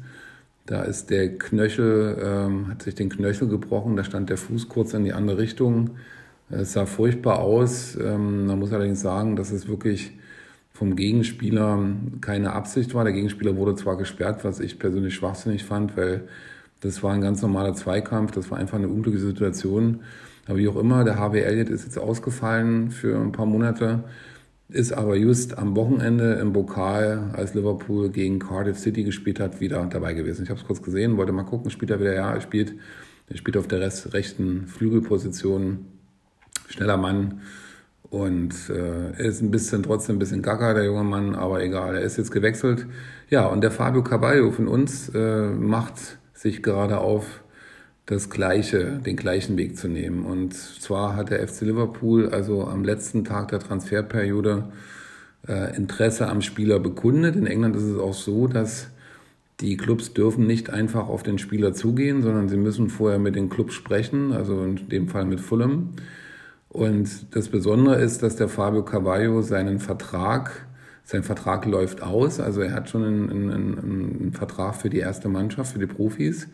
Da 0.66 0.84
ist 0.84 1.10
der 1.10 1.38
Knöchel, 1.38 2.18
ähm, 2.22 2.68
hat 2.68 2.84
sich 2.84 2.94
den 2.94 3.10
Knöchel 3.10 3.48
gebrochen, 3.48 3.96
da 3.96 4.04
stand 4.04 4.30
der 4.30 4.38
Fuß 4.38 4.68
kurz 4.70 4.94
in 4.94 5.06
die 5.06 5.14
andere 5.14 5.38
Richtung. 5.38 5.92
Es 6.50 6.74
sah 6.74 6.86
furchtbar 6.86 7.40
aus. 7.40 7.96
Ähm, 7.96 8.48
man 8.48 8.60
muss 8.60 8.74
allerdings 8.74 9.02
sagen, 9.02 9.36
dass 9.36 9.52
es 9.52 9.68
wirklich 9.68 10.12
vom 10.74 10.96
Gegenspieler 10.96 11.80
keine 12.22 12.54
Absicht 12.54 12.94
war. 12.94 13.06
Der 13.06 13.14
Gegenspieler 13.14 13.56
wurde 13.56 13.76
zwar 13.76 13.98
gesperrt, 13.98 14.44
was 14.44 14.60
ich 14.60 14.78
persönlich 14.78 15.16
schwachsinnig 15.16 15.64
fand, 15.64 15.96
weil 15.96 16.28
das 16.82 17.02
war 17.02 17.14
ein 17.14 17.22
ganz 17.22 17.42
normaler 17.42 17.74
Zweikampf, 17.74 18.32
das 18.32 18.52
war 18.52 18.58
einfach 18.58 18.78
eine 18.78 18.88
unglückliche 18.90 19.28
Situation. 19.28 20.02
Aber 20.48 20.58
wie 20.58 20.68
auch 20.68 20.78
immer, 20.78 21.04
der 21.04 21.18
HW 21.18 21.40
Elliott 21.40 21.70
ist 21.70 21.86
jetzt 21.86 21.98
ausgefallen 21.98 22.92
für 22.92 23.18
ein 23.18 23.32
paar 23.32 23.46
Monate 23.46 24.04
ist 24.70 24.94
aber 24.94 25.16
just 25.16 25.58
am 25.58 25.76
Wochenende 25.76 26.34
im 26.36 26.54
Pokal, 26.54 27.32
als 27.34 27.56
Liverpool 27.56 28.10
gegen 28.10 28.40
Cardiff 28.40 28.78
City 28.78 29.04
gespielt 29.04 29.40
hat, 29.40 29.60
wieder 29.60 29.84
dabei 29.86 30.14
gewesen. 30.14 30.44
Ich 30.44 30.50
habe 30.50 30.60
es 30.60 30.66
kurz 30.66 30.82
gesehen, 30.82 31.18
wollte 31.18 31.32
mal 31.32 31.44
gucken, 31.44 31.72
spielt 31.72 31.92
er 31.92 32.00
wieder, 32.00 32.14
ja, 32.14 32.32
er 32.32 32.42
spielt, 32.42 32.76
er 33.28 33.38
spielt 33.38 33.58
auf 33.58 33.68
der 33.68 33.80
Rest, 33.80 34.14
rechten 34.14 34.68
Flügelposition, 34.68 35.86
schneller 36.68 36.98
Mann 36.98 37.42
und 38.12 38.54
äh, 38.70 39.12
er 39.12 39.26
ist 39.26 39.42
ein 39.42 39.52
bisschen, 39.52 39.84
trotzdem 39.84 40.16
ein 40.16 40.20
bisschen 40.20 40.42
gaga, 40.42 40.74
der 40.74 40.86
junge 40.86 41.04
Mann, 41.04 41.36
aber 41.36 41.62
egal, 41.64 41.96
er 41.96 42.02
ist 42.02 42.18
jetzt 42.18 42.32
gewechselt. 42.32 42.86
Ja, 43.30 43.48
und 43.48 43.62
der 43.62 43.72
Fabio 43.72 44.04
Caballo 44.04 44.52
von 44.52 44.68
uns 44.68 45.10
äh, 45.10 45.48
macht 45.48 46.20
sich 46.34 46.64
gerade 46.64 47.00
auf 47.00 47.44
das 48.10 48.32
gleiche, 48.32 49.00
den 49.06 49.16
gleichen 49.16 49.56
Weg 49.56 49.78
zu 49.78 49.88
nehmen. 49.88 50.26
Und 50.26 50.56
zwar 50.56 51.16
hat 51.16 51.30
der 51.30 51.48
FC 51.48 51.62
Liverpool 51.62 52.30
also 52.30 52.66
am 52.66 52.84
letzten 52.84 53.24
Tag 53.24 53.50
der 53.50 53.60
Transferperiode 53.60 54.64
äh, 55.48 55.76
Interesse 55.78 56.28
am 56.28 56.42
Spieler 56.42 56.80
bekundet. 56.80 57.36
In 57.36 57.46
England 57.46 57.76
ist 57.76 57.84
es 57.84 58.00
auch 58.00 58.16
so, 58.16 58.48
dass 58.48 58.88
die 59.60 59.78
Clubs 59.78 60.14
dürfen 60.14 60.48
nicht 60.48 60.72
einfach 60.72 61.08
auf 61.08 61.22
den 61.22 61.38
Spieler 61.38 61.74
zugehen, 61.74 62.24
sondern 62.24 62.50
sie 62.50 62.58
müssen 62.58 62.90
vorher 62.90 63.20
mit 63.20 63.36
den 63.36 63.50
Clubs 63.50 63.76
sprechen, 63.76 64.34
also 64.34 64.64
in 64.64 64.90
dem 64.90 65.08
Fall 65.08 65.26
mit 65.26 65.40
Fulham. 65.40 65.90
Und 66.68 67.36
das 67.36 67.50
Besondere 67.50 68.02
ist, 68.02 68.24
dass 68.24 68.36
der 68.36 68.50
Fabio 68.50 68.84
Carvalho 68.84 69.44
seinen 69.44 69.80
Vertrag, 69.80 70.66
sein 71.04 71.22
Vertrag 71.22 71.68
läuft 71.68 72.02
aus, 72.02 72.40
also 72.40 72.62
er 72.62 72.74
hat 72.74 72.90
schon 72.90 73.04
einen, 73.04 73.30
einen, 73.30 73.80
einen 73.80 74.34
Vertrag 74.34 74.76
für 74.76 74.90
die 74.90 75.00
erste 75.00 75.30
Mannschaft, 75.30 75.74
für 75.74 75.80
die 75.80 75.86
Profis. 75.86 76.48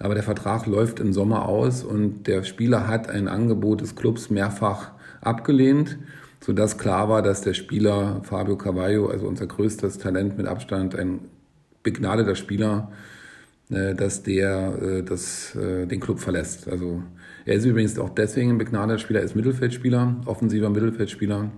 Aber 0.00 0.14
der 0.14 0.22
Vertrag 0.24 0.66
läuft 0.66 0.98
im 0.98 1.12
Sommer 1.12 1.46
aus 1.46 1.84
und 1.84 2.26
der 2.26 2.42
Spieler 2.42 2.88
hat 2.88 3.08
ein 3.10 3.28
Angebot 3.28 3.82
des 3.82 3.94
Clubs 3.94 4.30
mehrfach 4.30 4.92
abgelehnt, 5.20 5.98
sodass 6.40 6.78
klar 6.78 7.10
war, 7.10 7.20
dass 7.20 7.42
der 7.42 7.52
Spieler 7.52 8.22
Fabio 8.24 8.56
Carvalho, 8.56 9.08
also 9.08 9.28
unser 9.28 9.46
größtes 9.46 9.98
Talent 9.98 10.38
mit 10.38 10.46
Abstand, 10.46 10.96
ein 10.96 11.20
begnadeter 11.82 12.34
Spieler, 12.34 12.90
äh, 13.70 13.94
dass 13.94 14.22
der 14.22 14.78
äh, 14.82 15.02
das, 15.02 15.54
äh, 15.54 15.86
den 15.86 16.00
Club 16.00 16.18
verlässt. 16.18 16.66
Also 16.66 17.02
er 17.44 17.56
ist 17.56 17.66
übrigens 17.66 17.98
auch 17.98 18.08
deswegen 18.08 18.52
ein 18.52 18.58
begnadeter 18.58 18.98
Spieler, 18.98 19.20
er 19.20 19.26
ist 19.26 19.36
Mittelfeldspieler, 19.36 20.16
offensiver 20.24 20.70
Mittelfeldspieler. 20.70 21.50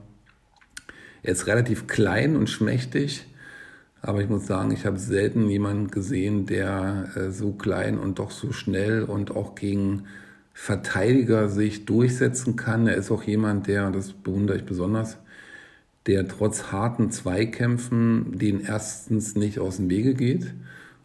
Er 1.22 1.32
ist 1.32 1.46
relativ 1.46 1.86
klein 1.86 2.34
und 2.34 2.50
schmächtig, 2.50 3.24
aber 4.02 4.20
ich 4.20 4.28
muss 4.28 4.46
sagen, 4.46 4.72
ich 4.72 4.84
habe 4.84 4.98
selten 4.98 5.48
jemanden 5.48 5.88
gesehen, 5.88 6.46
der 6.46 7.08
äh, 7.14 7.30
so 7.30 7.52
klein 7.52 7.98
und 7.98 8.18
doch 8.18 8.32
so 8.32 8.52
schnell 8.52 9.04
und 9.04 9.34
auch 9.34 9.54
gegen 9.54 10.04
Verteidiger 10.52 11.48
sich 11.48 11.86
durchsetzen 11.86 12.56
kann. 12.56 12.86
Er 12.86 12.96
ist 12.96 13.10
auch 13.10 13.22
jemand, 13.22 13.68
der, 13.68 13.90
das 13.90 14.12
bewundere 14.12 14.58
ich 14.58 14.64
besonders, 14.64 15.18
der 16.06 16.26
trotz 16.26 16.72
harten 16.72 17.10
Zweikämpfen 17.12 18.38
den 18.38 18.60
erstens 18.60 19.36
nicht 19.36 19.60
aus 19.60 19.76
dem 19.76 19.88
Wege 19.88 20.14
geht 20.14 20.52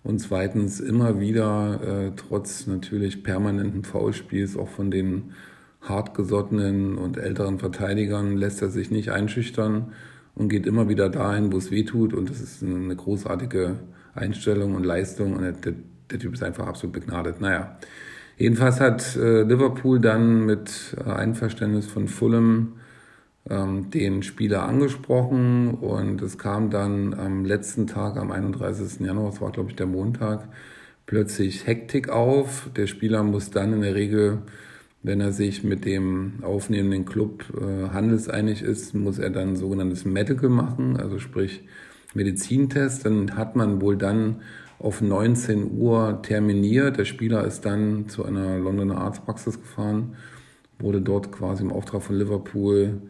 und 0.03 0.19
zweitens 0.19 0.79
immer 0.79 1.19
wieder 1.19 2.07
äh, 2.07 2.11
trotz 2.15 2.65
natürlich 2.65 3.23
permanenten 3.23 3.83
Foulspiels 3.83 4.57
auch 4.57 4.69
von 4.69 4.89
den 4.89 5.33
hartgesottenen 5.81 6.97
und 6.97 7.17
älteren 7.17 7.59
Verteidigern 7.59 8.37
lässt 8.37 8.61
er 8.61 8.69
sich 8.69 8.89
nicht 8.89 9.11
einschüchtern 9.11 9.93
und 10.37 10.49
geht 10.49 10.67
immer 10.67 10.87
wieder 10.87 11.09
dahin, 11.09 11.51
wo 11.51 11.57
es 11.57 11.71
weh 11.71 11.83
tut 11.83 12.13
und 12.13 12.29
das 12.29 12.39
ist 12.39 12.63
eine 12.63 12.95
großartige 12.95 13.79
Einstellung 14.13 14.75
und 14.75 14.83
Leistung 14.83 15.35
und 15.35 15.43
der, 15.43 15.73
der 16.11 16.19
Typ 16.19 16.33
ist 16.33 16.43
einfach 16.43 16.67
absolut 16.67 16.93
begnadet. 16.93 17.41
Naja, 17.41 17.77
jedenfalls 18.37 18.79
hat 18.79 19.15
äh, 19.15 19.41
Liverpool 19.41 19.99
dann 19.99 20.45
mit 20.45 20.95
Einverständnis 21.05 21.87
von 21.87 22.07
Fulham 22.07 22.73
ähm, 23.49 23.89
den 23.89 24.23
Spieler 24.23 24.63
angesprochen 24.63 25.71
und 25.73 26.21
es 26.21 26.37
kam 26.37 26.69
dann 26.69 27.13
am 27.13 27.43
letzten 27.45 27.87
Tag, 27.87 28.17
am 28.17 28.31
31. 28.31 29.05
Januar, 29.05 29.31
das 29.31 29.41
war 29.41 29.51
glaube 29.51 29.69
ich 29.71 29.75
der 29.75 29.87
Montag, 29.87 30.47
plötzlich 31.05 31.65
Hektik 31.65 32.09
auf. 32.09 32.69
Der 32.75 32.85
Spieler 32.87 33.23
muss 33.23 33.49
dann 33.49 33.73
in 33.73 33.81
der 33.81 33.95
Regel, 33.95 34.39
wenn 35.03 35.21
er 35.21 35.31
sich 35.31 35.63
mit 35.63 35.85
dem 35.85 36.39
aufnehmenden 36.41 37.05
Club 37.05 37.45
äh, 37.59 37.89
handelseinig 37.89 38.61
ist, 38.61 38.93
muss 38.93 39.19
er 39.19 39.29
dann 39.29 39.55
sogenanntes 39.55 40.05
Medical 40.05 40.49
machen, 40.49 40.97
also 40.97 41.19
sprich 41.19 41.63
Medizintest. 42.13 43.05
Dann 43.05 43.35
hat 43.35 43.55
man 43.55 43.81
wohl 43.81 43.97
dann 43.97 44.41
auf 44.79 45.01
19 45.01 45.71
Uhr 45.77 46.21
terminiert. 46.21 46.97
Der 46.97 47.05
Spieler 47.05 47.45
ist 47.45 47.65
dann 47.65 48.09
zu 48.09 48.25
einer 48.25 48.57
Londoner 48.57 48.97
Arztpraxis 48.97 49.59
gefahren, 49.59 50.15
wurde 50.79 51.01
dort 51.01 51.31
quasi 51.31 51.63
im 51.63 51.71
Auftrag 51.71 52.03
von 52.03 52.17
Liverpool 52.17 53.01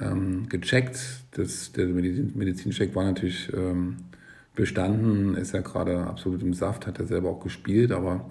ähm, 0.00 0.48
gecheckt. 0.48 1.24
Das, 1.32 1.72
der 1.72 1.86
Medizincheck 1.86 2.94
war 2.94 3.04
natürlich 3.04 3.52
ähm, 3.52 3.96
bestanden, 4.54 5.34
ist 5.36 5.52
ja 5.52 5.60
gerade 5.60 6.00
absolut 6.00 6.42
im 6.42 6.54
Saft, 6.54 6.86
hat 6.86 6.98
er 6.98 7.06
selber 7.06 7.30
auch 7.30 7.40
gespielt, 7.40 7.92
aber 7.92 8.28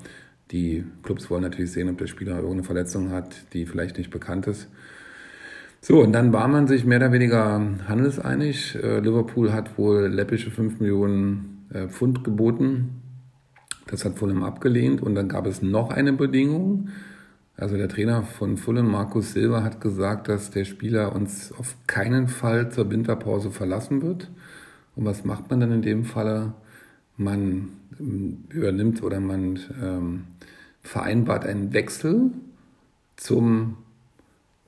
die 0.51 0.85
Clubs 1.03 1.29
wollen 1.29 1.43
natürlich 1.43 1.71
sehen, 1.71 1.89
ob 1.89 1.97
der 1.97 2.07
Spieler 2.07 2.35
irgendeine 2.35 2.63
Verletzung 2.63 3.11
hat, 3.11 3.35
die 3.53 3.65
vielleicht 3.65 3.97
nicht 3.97 4.11
bekannt 4.11 4.47
ist. 4.47 4.67
So, 5.81 6.01
und 6.01 6.11
dann 6.13 6.33
war 6.33 6.47
man 6.47 6.67
sich 6.67 6.85
mehr 6.85 6.97
oder 6.97 7.11
weniger 7.11 7.61
handelseinig. 7.87 8.75
Äh, 8.75 8.99
Liverpool 8.99 9.53
hat 9.53 9.77
wohl 9.77 10.07
läppische 10.07 10.51
5 10.51 10.79
Millionen 10.79 11.67
äh, 11.71 11.87
Pfund 11.87 12.23
geboten. 12.23 13.01
Das 13.85 14.03
hat 14.03 14.17
Fulham 14.17 14.43
abgelehnt. 14.43 15.01
Und 15.01 15.15
dann 15.15 15.29
gab 15.29 15.45
es 15.45 15.61
noch 15.61 15.91
eine 15.91 16.13
Bedingung. 16.13 16.89
Also 17.55 17.77
der 17.77 17.89
Trainer 17.89 18.23
von 18.23 18.57
Fulham, 18.57 18.91
Markus 18.91 19.33
Silva, 19.33 19.63
hat 19.63 19.81
gesagt, 19.81 20.29
dass 20.29 20.51
der 20.51 20.65
Spieler 20.65 21.15
uns 21.15 21.51
auf 21.51 21.75
keinen 21.87 22.27
Fall 22.27 22.71
zur 22.71 22.89
Winterpause 22.89 23.51
verlassen 23.51 24.01
wird. 24.01 24.29
Und 24.95 25.05
was 25.05 25.25
macht 25.25 25.49
man 25.49 25.59
dann 25.59 25.71
in 25.71 25.81
dem 25.81 26.05
Falle? 26.05 26.53
Man 27.17 27.69
übernimmt 27.99 29.03
oder 29.03 29.19
man 29.19 29.59
ähm, 29.81 30.23
vereinbart 30.81 31.45
einen 31.45 31.73
Wechsel 31.73 32.31
zum 33.15 33.77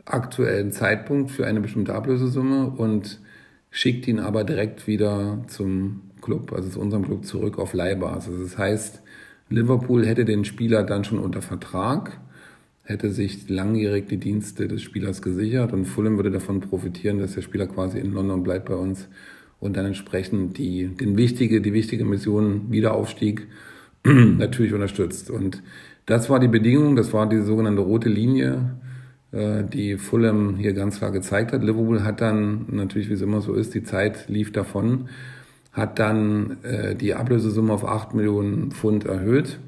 aktuellen 0.05 0.71
Zeitpunkt 0.71 1.31
für 1.31 1.45
eine 1.45 1.61
bestimmte 1.61 1.93
Ablösesumme 1.93 2.71
und 2.71 3.19
schickt 3.71 4.07
ihn 4.07 4.19
aber 4.19 4.43
direkt 4.43 4.87
wieder 4.87 5.43
zum 5.47 6.01
Club, 6.21 6.51
also 6.53 6.69
zu 6.69 6.79
unserem 6.79 7.05
Club 7.05 7.25
zurück 7.25 7.59
auf 7.59 7.73
Leihbasis. 7.73 8.33
Das 8.41 8.57
heißt, 8.57 9.01
Liverpool 9.49 10.05
hätte 10.05 10.25
den 10.25 10.45
Spieler 10.45 10.83
dann 10.83 11.03
schon 11.03 11.19
unter 11.19 11.41
Vertrag 11.41 12.19
hätte 12.89 13.11
sich 13.11 13.47
langjährig 13.47 14.07
die 14.07 14.17
Dienste 14.17 14.67
des 14.67 14.81
Spielers 14.81 15.21
gesichert 15.21 15.73
und 15.73 15.85
Fulham 15.85 16.17
würde 16.17 16.31
davon 16.31 16.59
profitieren, 16.59 17.19
dass 17.19 17.35
der 17.35 17.43
Spieler 17.43 17.67
quasi 17.67 17.99
in 17.99 18.11
London 18.13 18.41
bleibt 18.41 18.65
bei 18.65 18.73
uns 18.73 19.07
und 19.59 19.75
dann 19.75 19.85
entsprechend 19.85 20.57
die, 20.57 20.87
den 20.87 21.17
wichtige, 21.17 21.61
die 21.61 21.73
wichtige 21.73 22.05
Mission 22.05 22.71
Wiederaufstieg 22.71 23.47
natürlich 24.03 24.73
unterstützt. 24.73 25.29
Und 25.29 25.61
das 26.05 26.29
war 26.29 26.39
die 26.39 26.47
Bedingung, 26.47 26.95
das 26.95 27.13
war 27.13 27.27
die 27.27 27.41
sogenannte 27.41 27.81
rote 27.81 28.09
Linie, 28.09 28.75
äh, 29.31 29.63
die 29.63 29.97
Fulham 29.97 30.55
hier 30.55 30.73
ganz 30.73 30.97
klar 30.97 31.11
gezeigt 31.11 31.51
hat. 31.51 31.63
Liverpool 31.63 32.03
hat 32.03 32.21
dann 32.21 32.65
natürlich, 32.69 33.09
wie 33.09 33.13
es 33.13 33.21
immer 33.21 33.41
so 33.41 33.53
ist, 33.53 33.73
die 33.73 33.83
Zeit 33.83 34.29
lief 34.29 34.51
davon, 34.51 35.09
hat 35.71 35.99
dann 35.99 36.57
äh, 36.63 36.95
die 36.95 37.13
Ablösesumme 37.13 37.73
auf 37.73 37.85
8 37.85 38.13
Millionen 38.13 38.71
Pfund 38.71 39.05
erhöht 39.05 39.59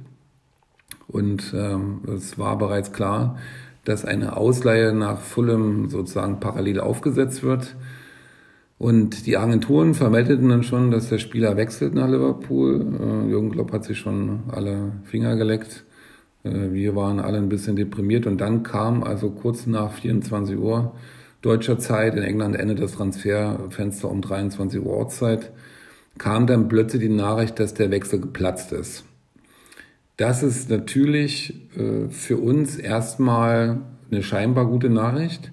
und 1.11 1.53
ähm, 1.55 2.01
es 2.07 2.39
war 2.39 2.57
bereits 2.57 2.93
klar, 2.93 3.37
dass 3.83 4.05
eine 4.05 4.37
Ausleihe 4.37 4.93
nach 4.93 5.19
Fulham 5.19 5.89
sozusagen 5.89 6.39
parallel 6.39 6.79
aufgesetzt 6.79 7.43
wird. 7.43 7.75
Und 8.81 9.27
die 9.27 9.37
Agenturen 9.37 9.93
vermeldeten 9.93 10.49
dann 10.49 10.63
schon, 10.63 10.89
dass 10.89 11.07
der 11.07 11.19
Spieler 11.19 11.55
wechselt 11.55 11.93
nach 11.93 12.09
Liverpool. 12.09 12.83
Äh, 12.99 13.29
Jürgen 13.29 13.51
Klopp 13.51 13.71
hat 13.73 13.83
sich 13.83 13.99
schon 13.99 14.39
alle 14.47 14.93
Finger 15.03 15.35
geleckt. 15.35 15.85
Äh, 16.43 16.71
wir 16.71 16.95
waren 16.95 17.19
alle 17.19 17.37
ein 17.37 17.47
bisschen 17.47 17.75
deprimiert. 17.75 18.25
Und 18.25 18.41
dann 18.41 18.63
kam 18.63 19.03
also 19.03 19.29
kurz 19.29 19.67
nach 19.67 19.93
24 19.93 20.57
Uhr 20.57 20.95
deutscher 21.43 21.77
Zeit, 21.77 22.15
in 22.15 22.23
England 22.23 22.55
endet 22.55 22.81
das 22.81 22.93
Transferfenster 22.93 24.09
um 24.09 24.19
23 24.19 24.81
Uhr 24.81 24.93
Ortszeit, 24.93 25.51
kam 26.17 26.47
dann 26.47 26.67
plötzlich 26.67 27.03
die 27.03 27.09
Nachricht, 27.09 27.59
dass 27.59 27.75
der 27.75 27.91
Wechsel 27.91 28.19
geplatzt 28.19 28.71
ist. 28.71 29.03
Das 30.17 30.41
ist 30.41 30.71
natürlich 30.71 31.53
äh, 31.77 32.09
für 32.09 32.37
uns 32.37 32.77
erstmal 32.77 33.81
eine 34.09 34.23
scheinbar 34.23 34.65
gute 34.65 34.89
Nachricht, 34.89 35.51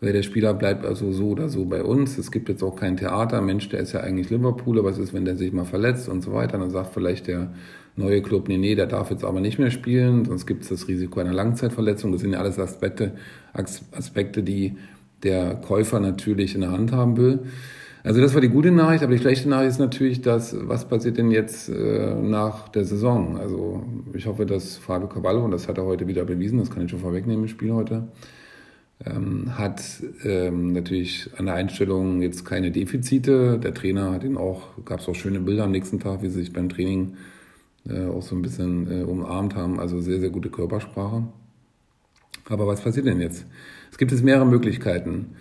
weil 0.00 0.12
der 0.12 0.22
Spieler 0.22 0.54
bleibt 0.54 0.84
also 0.84 1.12
so 1.12 1.30
oder 1.30 1.48
so 1.48 1.64
bei 1.64 1.82
uns. 1.82 2.18
Es 2.18 2.30
gibt 2.30 2.48
jetzt 2.48 2.62
auch 2.62 2.76
kein 2.76 2.96
Theater. 2.96 3.40
Mensch, 3.40 3.68
der 3.68 3.80
ist 3.80 3.92
ja 3.92 4.00
eigentlich 4.00 4.30
Liverpooler. 4.30 4.84
Was 4.84 4.98
ist, 4.98 5.12
wenn 5.12 5.24
der 5.24 5.36
sich 5.36 5.52
mal 5.52 5.64
verletzt 5.64 6.08
und 6.08 6.22
so 6.22 6.32
weiter? 6.32 6.58
Dann 6.58 6.70
sagt 6.70 6.94
vielleicht 6.94 7.26
der 7.26 7.52
neue 7.96 8.22
Club, 8.22 8.48
nee, 8.48 8.58
nee, 8.58 8.76
der 8.76 8.86
darf 8.86 9.10
jetzt 9.10 9.24
aber 9.24 9.40
nicht 9.40 9.58
mehr 9.58 9.72
spielen. 9.72 10.24
Sonst 10.24 10.46
gibt 10.46 10.62
es 10.62 10.68
das 10.68 10.86
Risiko 10.86 11.18
einer 11.18 11.32
Langzeitverletzung. 11.32 12.12
Das 12.12 12.20
sind 12.20 12.32
ja 12.32 12.38
alles 12.38 12.58
Aspekte, 12.58 13.12
Aspekte, 13.52 14.42
die 14.44 14.76
der 15.24 15.56
Käufer 15.56 15.98
natürlich 15.98 16.54
in 16.54 16.60
der 16.60 16.70
Hand 16.70 16.92
haben 16.92 17.16
will. 17.16 17.40
Also 18.04 18.20
das 18.20 18.32
war 18.34 18.40
die 18.40 18.48
gute 18.48 18.70
Nachricht, 18.70 19.02
aber 19.02 19.12
die 19.12 19.18
schlechte 19.18 19.48
Nachricht 19.48 19.72
ist 19.72 19.80
natürlich, 19.80 20.22
dass 20.22 20.56
was 20.68 20.88
passiert 20.88 21.18
denn 21.18 21.32
jetzt 21.32 21.68
äh, 21.68 22.14
nach 22.14 22.68
der 22.68 22.84
Saison? 22.84 23.36
Also 23.36 23.82
ich 24.14 24.26
hoffe, 24.26 24.46
dass 24.46 24.76
Fabio 24.76 25.08
Cavallo, 25.08 25.44
und 25.44 25.50
das 25.50 25.66
hat 25.66 25.78
er 25.78 25.84
heute 25.84 26.06
wieder 26.06 26.24
bewiesen, 26.24 26.58
das 26.60 26.70
kann 26.70 26.84
ich 26.84 26.90
schon 26.90 27.00
vorwegnehmen 27.00 27.42
im 27.44 27.48
Spiel 27.48 27.72
heute, 27.72 28.04
ähm, 29.04 29.56
hat 29.56 29.82
ähm, 30.24 30.72
natürlich 30.72 31.30
an 31.36 31.46
der 31.46 31.54
Einstellung 31.54 32.20
jetzt 32.20 32.44
keine 32.44 32.70
Defizite. 32.70 33.58
Der 33.58 33.74
Trainer 33.74 34.12
hat 34.12 34.24
ihn 34.24 34.36
auch, 34.36 34.84
gab 34.84 35.00
es 35.00 35.08
auch 35.08 35.14
schöne 35.14 35.40
Bilder 35.40 35.64
am 35.64 35.70
nächsten 35.70 36.00
Tag, 36.00 36.22
wie 36.22 36.28
sie 36.28 36.40
sich 36.40 36.52
beim 36.52 36.68
Training 36.68 37.16
äh, 37.88 38.06
auch 38.06 38.22
so 38.22 38.34
ein 38.34 38.42
bisschen 38.42 38.90
äh, 38.90 39.04
umarmt 39.04 39.54
haben. 39.54 39.78
Also 39.78 40.00
sehr, 40.00 40.20
sehr 40.20 40.30
gute 40.30 40.50
Körpersprache. 40.50 41.24
Aber 42.48 42.66
was 42.66 42.80
passiert 42.80 43.06
denn 43.06 43.20
jetzt? 43.20 43.46
Es 43.90 43.98
gibt 43.98 44.10
jetzt 44.10 44.24
mehrere 44.24 44.46
Möglichkeiten. 44.46 45.36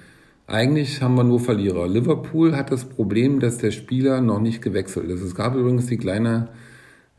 Eigentlich 0.46 1.02
haben 1.02 1.16
wir 1.16 1.24
nur 1.24 1.40
Verlierer. 1.40 1.88
Liverpool 1.88 2.56
hat 2.56 2.72
das 2.72 2.86
Problem, 2.86 3.40
dass 3.40 3.58
der 3.58 3.72
Spieler 3.72 4.22
noch 4.22 4.40
nicht 4.40 4.62
gewechselt 4.62 5.10
ist. 5.10 5.22
Es 5.22 5.36
gab 5.36 5.56
übrigens 5.56 5.88
die 5.88 5.98
kleine 5.98 6.50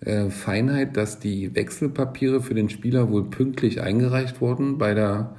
äh, 0.00 0.30
Feinheit, 0.30 0.96
dass 0.96 1.18
die 1.18 1.54
Wechselpapiere 1.54 2.40
für 2.40 2.54
den 2.54 2.70
Spieler 2.70 3.10
wohl 3.10 3.24
pünktlich 3.24 3.82
eingereicht 3.82 4.40
wurden 4.40 4.78
bei 4.78 4.94
der 4.94 5.36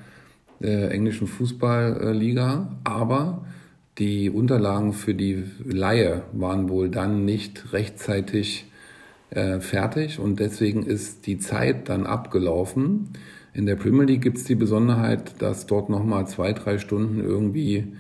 äh, 0.62 0.88
englischen 0.90 1.28
Fußballliga, 1.28 2.78
aber 2.84 3.46
die 3.98 4.30
Unterlagen 4.30 4.94
für 4.94 5.14
die 5.14 5.44
Laie 5.66 6.24
waren 6.32 6.70
wohl 6.70 6.90
dann 6.90 7.26
nicht 7.26 7.74
rechtzeitig 7.74 8.66
äh, 9.30 9.60
fertig 9.60 10.20
und 10.20 10.40
deswegen 10.40 10.84
ist 10.84 11.28
die 11.28 11.38
Zeit 11.38 11.90
dann 11.90 12.06
abgelaufen. 12.06 13.10
In 13.54 13.66
der 13.66 13.76
Premier 13.76 14.04
League 14.04 14.22
gibt 14.22 14.38
es 14.38 14.46
die 14.46 14.56
Besonderheit, 14.56 15.42
dass 15.42 15.66
dort 15.66 15.90
nochmal 15.90 16.28
zwei, 16.28 16.54
drei 16.54 16.78
Stunden 16.78 17.20
irgendwie 17.24 17.94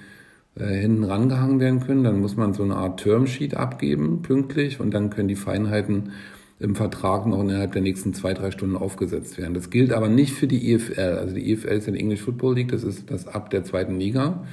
äh, 0.55 0.65
hinten 0.65 1.03
rangehangen 1.03 1.59
werden 1.59 1.79
können. 1.81 2.03
Dann 2.03 2.19
muss 2.19 2.37
man 2.37 2.53
so 2.53 2.63
eine 2.63 2.75
Art 2.75 3.01
Termsheet 3.01 3.55
abgeben, 3.55 4.21
pünktlich, 4.21 4.79
und 4.79 4.93
dann 4.93 5.09
können 5.09 5.27
die 5.27 5.35
Feinheiten 5.35 6.11
im 6.59 6.75
Vertrag 6.75 7.25
noch 7.25 7.41
innerhalb 7.41 7.71
der 7.71 7.81
nächsten 7.81 8.13
zwei, 8.13 8.33
drei 8.33 8.51
Stunden 8.51 8.75
aufgesetzt 8.75 9.37
werden. 9.37 9.53
Das 9.53 9.69
gilt 9.69 9.93
aber 9.93 10.09
nicht 10.09 10.33
für 10.33 10.47
die 10.47 10.73
EFL. 10.73 11.17
Also 11.17 11.33
die 11.33 11.51
EFL 11.51 11.69
ist 11.69 11.87
die 11.87 11.97
English 11.97 12.21
Football 12.21 12.55
League, 12.55 12.71
das 12.71 12.83
ist 12.83 13.09
das 13.09 13.27
ab 13.27 13.49
der 13.49 13.63
zweiten 13.63 13.97
Liga. 13.97 14.43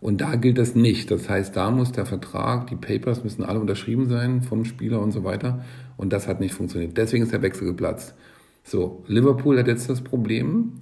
Und 0.00 0.20
da 0.20 0.36
gilt 0.36 0.58
das 0.58 0.74
nicht. 0.74 1.10
Das 1.10 1.28
heißt, 1.28 1.56
da 1.56 1.70
muss 1.70 1.90
der 1.90 2.06
Vertrag, 2.06 2.68
die 2.68 2.76
Papers 2.76 3.24
müssen 3.24 3.42
alle 3.42 3.58
unterschrieben 3.58 4.08
sein 4.08 4.42
vom 4.42 4.64
Spieler 4.64 5.00
und 5.00 5.10
so 5.10 5.24
weiter. 5.24 5.64
Und 5.96 6.12
das 6.12 6.28
hat 6.28 6.38
nicht 6.38 6.54
funktioniert. 6.54 6.96
Deswegen 6.96 7.24
ist 7.24 7.32
der 7.32 7.42
Wechsel 7.42 7.66
geplatzt. 7.66 8.14
So, 8.62 9.02
Liverpool 9.06 9.58
hat 9.58 9.66
jetzt 9.66 9.88
das 9.88 10.02
Problem, 10.02 10.74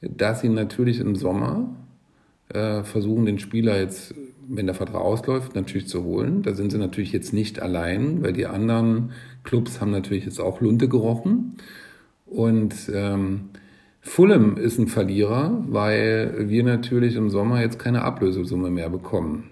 dass 0.00 0.40
sie 0.40 0.48
natürlich 0.48 1.00
im 1.00 1.16
Sommer 1.16 1.74
äh, 2.48 2.84
versuchen, 2.84 3.26
den 3.26 3.38
Spieler 3.38 3.78
jetzt, 3.78 4.14
wenn 4.48 4.66
der 4.66 4.74
Vertrag 4.74 5.00
ausläuft, 5.00 5.54
natürlich 5.54 5.88
zu 5.88 6.04
holen. 6.04 6.42
Da 6.42 6.54
sind 6.54 6.70
sie 6.70 6.78
natürlich 6.78 7.12
jetzt 7.12 7.32
nicht 7.32 7.60
allein, 7.60 8.22
weil 8.22 8.32
die 8.32 8.46
anderen 8.46 9.10
Clubs 9.44 9.80
haben 9.80 9.90
natürlich 9.90 10.24
jetzt 10.24 10.40
auch 10.40 10.60
Lunte 10.60 10.88
gerochen. 10.88 11.56
Und 12.26 12.74
ähm, 12.92 13.50
Fulham 14.00 14.56
ist 14.56 14.78
ein 14.78 14.88
Verlierer, 14.88 15.64
weil 15.68 16.48
wir 16.48 16.64
natürlich 16.64 17.16
im 17.16 17.30
Sommer 17.30 17.60
jetzt 17.60 17.78
keine 17.78 18.02
Ablösesumme 18.02 18.70
mehr 18.70 18.90
bekommen. 18.90 19.44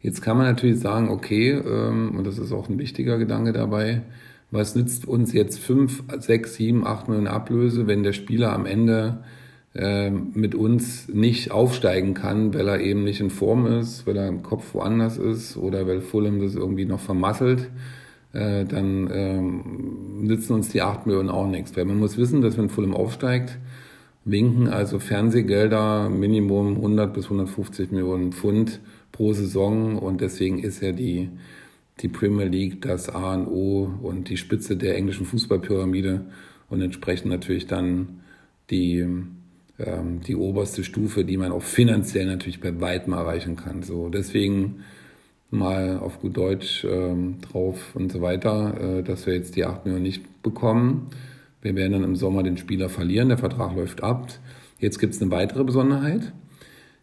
Jetzt 0.00 0.20
kann 0.20 0.36
man 0.36 0.46
natürlich 0.46 0.80
sagen, 0.80 1.08
okay, 1.08 1.50
ähm, 1.50 2.16
und 2.16 2.26
das 2.26 2.38
ist 2.38 2.52
auch 2.52 2.68
ein 2.68 2.78
wichtiger 2.78 3.18
Gedanke 3.18 3.52
dabei, 3.52 4.02
was 4.50 4.74
nützt 4.74 5.06
uns 5.06 5.32
jetzt 5.32 5.58
5, 5.60 6.04
6, 6.18 6.54
7, 6.54 6.86
8 6.86 7.08
Millionen 7.08 7.28
Ablöse, 7.28 7.86
wenn 7.86 8.02
der 8.02 8.12
Spieler 8.12 8.52
am 8.52 8.66
Ende 8.66 9.24
äh, 9.74 10.10
mit 10.10 10.54
uns 10.54 11.08
nicht 11.08 11.50
aufsteigen 11.50 12.14
kann, 12.14 12.52
weil 12.52 12.68
er 12.68 12.80
eben 12.80 13.04
nicht 13.04 13.20
in 13.20 13.30
Form 13.30 13.66
ist, 13.66 14.06
weil 14.06 14.16
er 14.16 14.28
im 14.28 14.42
Kopf 14.42 14.74
woanders 14.74 15.16
ist 15.16 15.56
oder 15.56 15.86
weil 15.86 16.02
Fulham 16.02 16.40
das 16.40 16.54
irgendwie 16.54 16.84
noch 16.84 17.00
vermasselt, 17.00 17.70
äh, 18.32 18.64
dann 18.64 19.10
ähm, 19.12 20.22
nützen 20.22 20.54
uns 20.54 20.68
die 20.70 20.82
8 20.82 21.06
Millionen 21.06 21.30
auch 21.30 21.46
nichts. 21.46 21.76
Weil 21.76 21.84
man 21.84 21.98
muss 21.98 22.16
wissen, 22.16 22.40
dass 22.40 22.56
wenn 22.56 22.68
Fulham 22.68 22.94
aufsteigt, 22.94 23.58
winken 24.24 24.68
also 24.68 24.98
Fernsehgelder 24.98 26.08
Minimum 26.08 26.76
100 26.76 27.12
bis 27.12 27.24
150 27.24 27.90
Millionen 27.90 28.32
Pfund 28.32 28.80
pro 29.10 29.32
Saison 29.32 29.98
und 29.98 30.20
deswegen 30.20 30.58
ist 30.58 30.80
ja 30.80 30.92
die 30.92 31.28
die 32.00 32.08
Premier 32.08 32.46
League 32.46 32.82
das 32.82 33.08
A 33.08 33.34
und 33.34 33.46
O 33.46 33.90
und 34.02 34.28
die 34.28 34.36
Spitze 34.36 34.76
der 34.76 34.96
englischen 34.96 35.26
Fußballpyramide 35.26 36.22
und 36.68 36.80
entsprechend 36.80 37.30
natürlich 37.30 37.66
dann 37.66 38.20
die, 38.70 39.06
ähm, 39.78 40.20
die 40.26 40.36
oberste 40.36 40.84
Stufe, 40.84 41.24
die 41.24 41.36
man 41.36 41.52
auch 41.52 41.62
finanziell 41.62 42.26
natürlich 42.26 42.60
bei 42.60 42.80
weitem 42.80 43.12
erreichen 43.12 43.56
kann. 43.56 43.82
So, 43.82 44.08
deswegen 44.08 44.84
mal 45.52 45.98
auf 45.98 46.20
gut 46.20 46.36
Deutsch 46.36 46.84
ähm, 46.84 47.36
drauf 47.40 47.94
und 47.94 48.10
so 48.10 48.20
weiter, 48.20 48.98
äh, 48.98 49.02
dass 49.02 49.26
wir 49.26 49.34
jetzt 49.34 49.56
die 49.56 49.64
8 49.64 49.84
Millionen 49.84 50.04
nicht 50.04 50.42
bekommen. 50.42 51.10
Wir 51.60 51.76
werden 51.76 51.92
dann 51.92 52.04
im 52.04 52.16
Sommer 52.16 52.42
den 52.42 52.56
Spieler 52.56 52.88
verlieren, 52.88 53.28
der 53.28 53.38
Vertrag 53.38 53.76
läuft 53.76 54.02
ab. 54.02 54.28
Jetzt 54.78 54.98
gibt 54.98 55.14
es 55.14 55.22
eine 55.22 55.30
weitere 55.30 55.62
Besonderheit. 55.62 56.32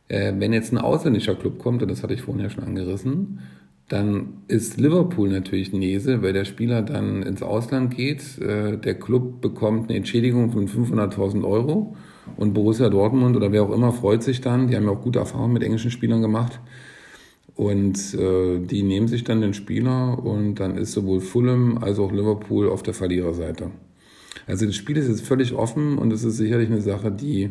Äh, 0.10 0.34
wenn 0.38 0.51
jetzt 0.51 0.74
ein 0.74 0.77
ausländischer 0.77 1.36
Club 1.36 1.60
kommt, 1.60 1.82
und 1.82 1.89
das 1.89 2.03
hatte 2.03 2.13
ich 2.13 2.24
vorhin 2.24 2.44
ja 2.44 2.50
schon 2.50 2.63
angerissen, 2.63 3.39
dann 3.88 4.44
ist 4.48 4.77
Liverpool 4.77 5.29
natürlich 5.29 5.74
Nese, 5.74 6.22
weil 6.22 6.34
der 6.34 6.46
Spieler 6.46 6.82
dann 6.82 7.24
ins 7.24 7.41
Ausland 7.41 7.96
geht. 7.96 8.39
Äh, 8.39 8.77
der 8.77 8.96
Club 8.96 9.41
bekommt 9.41 9.89
eine 9.89 9.98
Entschädigung 9.98 10.51
von 10.51 10.68
500.000 10.68 11.44
Euro 11.44 11.96
und 12.38 12.53
Borussia 12.53 12.89
Dortmund 12.89 13.36
oder 13.36 13.51
wer 13.51 13.63
auch 13.63 13.72
immer 13.72 13.91
freut 13.91 14.24
sich 14.24 14.41
dann. 14.41 14.68
Die 14.68 14.75
haben 14.75 14.86
ja 14.86 14.91
auch 14.91 15.01
gute 15.01 15.20
Erfahrungen 15.20 15.53
mit 15.53 15.63
englischen 15.63 15.91
Spielern 15.91 16.22
gemacht. 16.22 16.60
Und 17.60 18.13
äh, 18.13 18.60
die 18.60 18.84
nehmen 18.84 19.10
sich 19.10 19.25
dann 19.25 19.42
den 19.42 19.54
Spieler 19.54 20.24
und 20.24 20.56
dann 20.56 20.78
ist 20.78 20.94
sowohl 20.94 21.20
Fulham 21.20 21.78
als 21.80 22.00
auch 22.00 22.10
Liverpool 22.10 22.70
auf 22.70 22.84
der 22.84 22.94
Verliererseite. 22.94 23.72
Also 24.48 24.66
das 24.66 24.78
Spiel 24.78 24.96
ist 24.96 25.10
jetzt 25.10 25.28
völlig 25.28 25.54
offen 25.54 25.98
und 25.98 26.13
es 26.13 26.24
ist 26.24 26.38
sicherlich 26.38 26.70
eine 26.70 26.80
Sache, 26.80 27.12
die 27.12 27.50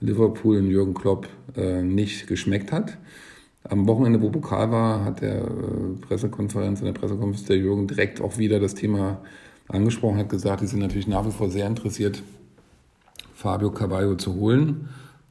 Liverpool 0.00 0.56
und 0.56 0.70
Jürgen 0.70 0.92
Klopp 0.92 1.28
äh, 1.56 1.82
nicht 1.82 2.26
geschmeckt 2.26 2.72
hat. 2.72 2.98
Am 3.62 3.86
Wochenende, 3.86 4.20
wo 4.20 4.30
Pokal 4.30 4.72
war, 4.72 5.04
hat 5.04 5.20
der 5.20 5.42
äh, 5.42 5.48
Pressekonferenz, 6.00 6.80
in 6.80 6.86
der 6.86 6.92
Pressekonferenz 6.92 7.44
der 7.44 7.58
Jürgen 7.58 7.86
direkt 7.86 8.20
auch 8.20 8.38
wieder 8.38 8.58
das 8.58 8.74
Thema 8.74 9.20
angesprochen, 9.68 10.18
hat 10.18 10.30
gesagt, 10.30 10.62
die 10.62 10.66
sind 10.66 10.80
natürlich 10.80 11.06
nach 11.06 11.24
wie 11.24 11.30
vor 11.30 11.48
sehr 11.48 11.68
interessiert, 11.68 12.24
Fabio 13.36 13.70
Caballo 13.70 14.16
zu 14.16 14.34
holen, 14.34 14.88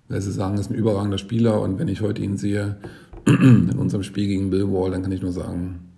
weil 0.07 0.21
sie 0.21 0.31
sagen, 0.31 0.53
er 0.53 0.61
ist 0.61 0.71
ein 0.71 0.75
überragender 0.75 1.17
Spieler 1.17 1.59
und 1.59 1.77
wenn 1.77 1.89
ich 1.89 1.99
heute 1.99 2.21
ihn 2.21 2.37
sehe 2.37 2.77
in 3.25 3.71
unserem 3.77 4.03
Spiel 4.03 4.27
gegen 4.27 4.49
Billwall, 4.49 4.91
dann 4.91 5.01
kann 5.01 5.11
ich 5.11 5.21
nur 5.21 5.31
sagen, 5.31 5.91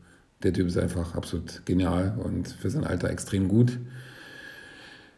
der 0.43 0.53
Typ 0.53 0.67
ist 0.67 0.77
einfach 0.77 1.15
absolut 1.15 1.65
genial 1.65 2.17
und 2.23 2.47
für 2.47 2.69
sein 2.69 2.83
Alter 2.83 3.09
extrem 3.09 3.47
gut. 3.47 3.79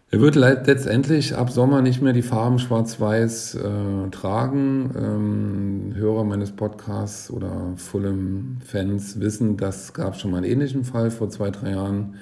Er 0.09 0.21
wird 0.21 0.35
letztendlich 0.35 1.35
ab 1.35 1.51
Sommer 1.51 1.81
nicht 1.81 2.01
mehr 2.01 2.13
die 2.13 2.21
Farben 2.21 2.59
schwarz-weiß 2.59 3.55
äh, 3.55 4.09
tragen. 4.11 4.91
Ähm, 4.97 5.95
Hörer 5.95 6.23
meines 6.23 6.53
Podcasts 6.53 7.29
oder 7.29 7.73
Fulham-Fans 7.75 9.19
wissen, 9.19 9.57
das 9.57 9.91
gab 9.93 10.15
schon 10.15 10.31
mal 10.31 10.37
einen 10.37 10.45
ähnlichen 10.45 10.85
Fall 10.85 11.11
vor 11.11 11.29
zwei, 11.29 11.51
drei 11.51 11.71
Jahren. 11.71 12.15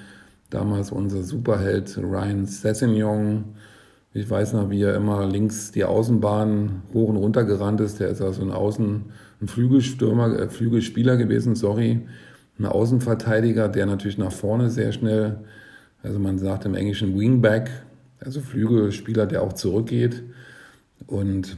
Damals 0.50 0.90
unser 0.90 1.22
Superheld 1.22 1.96
Ryan 1.96 2.44
Sessignon. 2.46 3.55
Ich 4.16 4.30
weiß 4.30 4.54
noch, 4.54 4.70
wie 4.70 4.82
er 4.82 4.94
immer 4.94 5.26
links 5.26 5.72
die 5.72 5.84
Außenbahn 5.84 6.82
hoch 6.94 7.08
und 7.08 7.16
runter 7.16 7.44
gerannt 7.44 7.80
ist. 7.80 8.00
Der 8.00 8.08
ist 8.08 8.22
also 8.22 8.42
ein 8.42 8.50
Außen, 8.50 9.04
ein 9.42 9.48
Flügelstürmer, 9.48 10.38
äh, 10.38 10.48
Flügelspieler 10.48 11.16
gewesen, 11.16 11.54
sorry. 11.54 12.00
Ein 12.58 12.64
Außenverteidiger, 12.64 13.68
der 13.68 13.86
natürlich 13.86 14.16
nach 14.16 14.32
vorne 14.32 14.70
sehr 14.70 14.92
schnell 14.92 15.44
also 16.06 16.20
man 16.20 16.38
sagt 16.38 16.64
im 16.64 16.74
Englischen 16.74 17.18
Wingback, 17.18 17.68
also 18.20 18.40
Flügelspieler, 18.40 19.26
der 19.26 19.42
auch 19.42 19.54
zurückgeht. 19.54 20.22
Und 21.06 21.56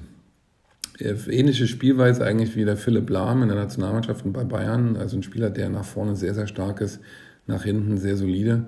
ähnliche 0.99 1.66
Spielweise 1.66 2.25
eigentlich 2.25 2.57
wie 2.57 2.64
der 2.64 2.79
Philipp 2.79 3.11
Lahm 3.11 3.42
in 3.42 3.49
der 3.49 3.59
Nationalmannschaft 3.59 4.25
und 4.25 4.33
bei 4.33 4.44
Bayern. 4.44 4.97
Also 4.97 5.16
ein 5.16 5.23
Spieler, 5.23 5.51
der 5.51 5.68
nach 5.68 5.85
vorne 5.85 6.16
sehr, 6.16 6.35
sehr 6.35 6.47
stark 6.47 6.81
ist, 6.81 7.01
nach 7.47 7.64
hinten 7.64 7.99
sehr 7.99 8.16
solide. 8.16 8.66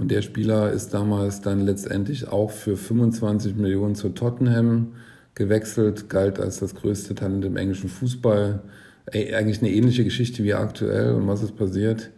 Und 0.00 0.10
der 0.10 0.22
Spieler 0.22 0.72
ist 0.72 0.94
damals 0.94 1.42
dann 1.42 1.60
letztendlich 1.60 2.26
auch 2.26 2.50
für 2.50 2.78
25 2.78 3.54
Millionen 3.56 3.94
zu 3.94 4.08
Tottenham 4.08 4.94
gewechselt, 5.34 6.08
galt 6.08 6.40
als 6.40 6.58
das 6.58 6.74
größte 6.74 7.14
Talent 7.14 7.44
im 7.44 7.58
englischen 7.58 7.90
Fußball. 7.90 8.62
Eigentlich 9.12 9.60
eine 9.60 9.70
ähnliche 9.70 10.02
Geschichte 10.02 10.42
wie 10.42 10.54
aktuell. 10.54 11.12
Und 11.12 11.28
was 11.28 11.42
ist 11.42 11.54
passiert? 11.54 12.12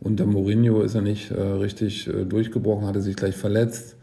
Unter 0.00 0.24
Mourinho 0.24 0.80
ist 0.80 0.94
er 0.94 1.02
nicht 1.02 1.30
äh, 1.30 1.38
richtig 1.38 2.08
äh, 2.08 2.24
durchgebrochen, 2.24 2.86
hatte 2.86 3.02
sich 3.02 3.14
gleich 3.14 3.36
verletzt. 3.36 3.96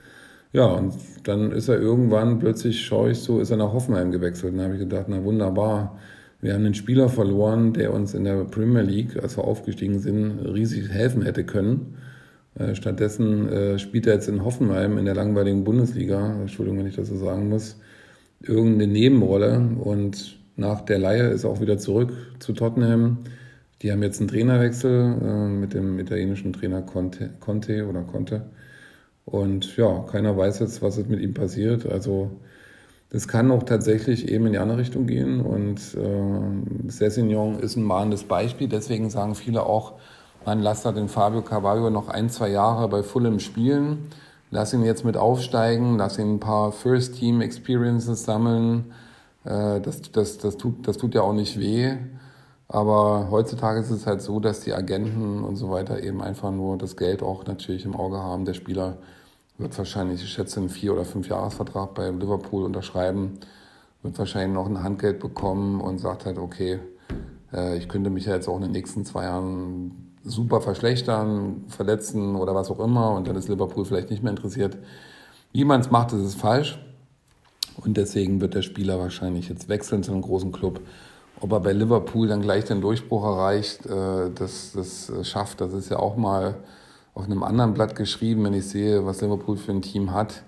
Ja, 0.54 0.68
und 0.68 0.94
dann 1.24 1.52
ist 1.52 1.68
er 1.68 1.80
irgendwann 1.80 2.38
plötzlich, 2.38 2.86
schaue 2.86 3.10
ich 3.10 3.18
so, 3.18 3.40
ist 3.40 3.50
er 3.50 3.58
nach 3.58 3.74
Hoffenheim 3.74 4.12
gewechselt. 4.12 4.54
Und 4.54 4.60
da 4.60 4.66
habe 4.66 4.76
ich 4.76 4.82
gedacht, 4.82 5.08
na 5.10 5.24
wunderbar, 5.24 5.98
wir 6.42 6.54
haben 6.54 6.64
einen 6.64 6.76
Spieler 6.76 7.10
verloren, 7.10 7.74
der 7.74 7.92
uns 7.92 8.14
in 8.14 8.24
der 8.24 8.44
Premier 8.44 8.84
League, 8.84 9.18
als 9.20 9.36
wir 9.36 9.46
aufgestiegen 9.46 9.98
sind, 9.98 10.42
riesig 10.42 10.90
helfen 10.90 11.24
hätte 11.24 11.44
können. 11.44 11.96
Äh, 12.58 12.76
stattdessen 12.76 13.50
äh, 13.50 13.80
spielt 13.80 14.08
er 14.08 14.16
jetzt 14.16 14.28
in 14.28 14.44
Hoffenheim 14.44 14.98
in 14.98 15.06
der 15.06 15.16
langweiligen 15.16 15.64
Bundesliga, 15.64 16.40
Entschuldigung, 16.42 16.80
wenn 16.80 16.88
ich 16.88 16.96
das 16.96 17.10
so 17.10 17.18
sagen 17.18 17.50
muss, 17.50 17.80
irgendeine 18.42 18.92
Nebenrolle. 18.92 19.60
Und 19.82 20.38
nach 20.56 20.82
der 20.82 21.00
Leihe 21.00 21.30
ist 21.30 21.44
er 21.44 21.50
auch 21.50 21.62
wieder 21.62 21.78
zurück 21.78 22.14
zu 22.40 22.54
Tottenham 22.54 23.20
die 23.82 23.92
haben 23.92 24.04
jetzt 24.04 24.20
einen 24.20 24.30
Trainerwechsel 24.30 25.18
äh, 25.22 25.48
mit 25.48 25.74
dem 25.74 26.00
italienischen 26.00 26.54
Trainer 26.54 26.82
Conte, 26.82 27.32
Conte 27.40 27.88
oder 27.88 28.02
Conte. 28.02 28.46
Und 29.26 29.76
ja, 29.78 30.04
keiner 30.10 30.38
weiß 30.38 30.60
jetzt, 30.60 30.82
was 30.82 30.98
mit 31.06 31.20
ihm 31.20 31.34
passiert. 31.34 31.86
Also 31.86 32.32
das 33.10 33.28
kann 33.28 33.52
auch 33.52 33.64
tatsächlich 33.64 34.30
eben 34.30 34.48
in 34.48 34.54
die 34.54 34.60
andere 34.60 34.80
Richtung 34.80 35.08
gehen. 35.08 35.42
Und 35.42 35.80
äh, 35.96 36.90
Sessignon 36.90 37.60
ist 37.60 37.76
ein 37.76 37.84
mahnendes 37.84 38.24
Beispiel. 38.24 38.68
Deswegen 38.68 39.10
sagen 39.10 39.36
viele 39.36 39.64
auch, 39.64 40.00
man 40.46 40.62
lass 40.62 40.84
da 40.84 40.92
den 40.92 41.10
Fabio 41.10 41.42
Carvalho 41.42 41.90
noch 41.90 42.08
ein, 42.08 42.30
zwei 42.30 42.50
Jahre 42.50 42.88
bei 42.88 43.04
Fulham 43.04 43.40
spielen. 43.40 44.10
Lass 44.52 44.74
ihn 44.74 44.84
jetzt 44.84 45.04
mit 45.04 45.18
aufsteigen, 45.18 45.98
lass 45.98 46.20
ihn 46.20 46.36
ein 46.36 46.40
paar 46.40 46.72
First-Team-Experiences 46.72 48.24
sammeln. 48.24 48.94
Äh, 49.44 49.82
das, 49.82 50.04
das, 50.12 50.38
das, 50.38 50.58
tut, 50.58 50.88
das 50.88 50.98
tut 50.98 51.16
ja 51.16 51.22
auch 51.22 51.34
nicht 51.34 51.60
weh. 51.60 51.98
Aber 52.68 53.28
heutzutage 53.32 53.80
ist 53.80 53.90
es 53.90 54.08
halt 54.08 54.22
so, 54.22 54.40
dass 54.40 54.62
die 54.62 54.74
Agenten 54.74 55.44
und 55.44 55.56
so 55.56 55.72
weiter 55.72 56.02
eben 56.02 56.22
einfach 56.22 56.52
nur 56.52 56.78
das 56.78 56.96
Geld 56.96 57.22
auch 57.22 57.46
natürlich 57.46 57.86
im 57.86 57.96
Auge 57.96 58.18
haben. 58.18 58.46
Der 58.46 58.54
Spieler 58.54 58.98
wird 59.58 59.78
wahrscheinlich, 59.78 60.24
ich 60.24 60.30
schätze, 60.30 60.60
einen 60.60 60.70
Vier- 60.70 60.94
oder 60.94 61.06
Fünf-Jahres-Vertrag 61.06 61.94
bei 61.94 62.10
Liverpool 62.10 62.64
unterschreiben, 62.64 63.40
wird 64.04 64.18
wahrscheinlich 64.18 64.54
noch 64.54 64.68
ein 64.68 64.84
Handgeld 64.84 65.20
bekommen 65.20 65.82
und 65.82 66.00
sagt 66.00 66.26
halt, 66.26 66.38
okay, 66.38 66.80
äh, 67.54 67.78
ich 67.78 67.88
könnte 67.88 68.10
mich 68.10 68.26
ja 68.26 68.34
jetzt 68.34 68.48
auch 68.48 68.56
in 68.58 68.64
den 68.64 68.72
nächsten 68.72 69.06
zwei 69.06 69.24
Jahren 69.24 70.15
super 70.26 70.60
verschlechtern, 70.60 71.64
verletzen 71.70 72.36
oder 72.36 72.54
was 72.54 72.70
auch 72.70 72.80
immer 72.80 73.12
und 73.12 73.28
dann 73.28 73.36
ist 73.36 73.48
Liverpool 73.48 73.86
vielleicht 73.86 74.10
nicht 74.10 74.24
mehr 74.24 74.32
interessiert. 74.32 74.78
Wie 75.54 75.64
man 75.64 75.80
es 75.80 75.92
macht, 75.92 76.12
ist 76.12 76.22
es 76.22 76.36
falsch. 76.36 76.80
Und 77.78 77.98
deswegen 77.98 78.42
wird 78.42 78.54
der 78.54 78.62
Spieler 78.62 79.00
wahrscheinlich 79.00 79.50
jetzt 79.50 79.70
wechseln 79.70 80.02
zu 80.02 80.12
einem 80.12 80.22
großen 80.22 80.52
Club 80.52 80.82
ob 81.42 81.52
er 81.52 81.60
bei 81.60 81.74
Liverpool 81.74 82.28
dann 82.28 82.42
gleich 82.42 82.66
den 82.66 82.82
Durchbruch 82.82 83.24
erreicht, 83.24 83.86
äh, 83.86 84.32
das, 84.34 84.72
das 84.74 85.12
schafft, 85.28 85.62
das 85.62 85.74
ist 85.74 85.90
ja 85.90 86.00
auch 86.00 86.16
mal 86.16 86.56
auf 87.14 87.26
einem 87.26 87.44
anderen 87.44 87.74
Blatt 87.74 87.96
geschrieben, 87.96 88.44
wenn 88.44 88.54
ich 88.54 88.68
sehe, 88.68 89.06
was 89.06 89.22
Liverpool 89.22 89.58
für 89.58 89.72
ein 89.72 89.82
Team 89.82 90.12
hat, 90.12 90.44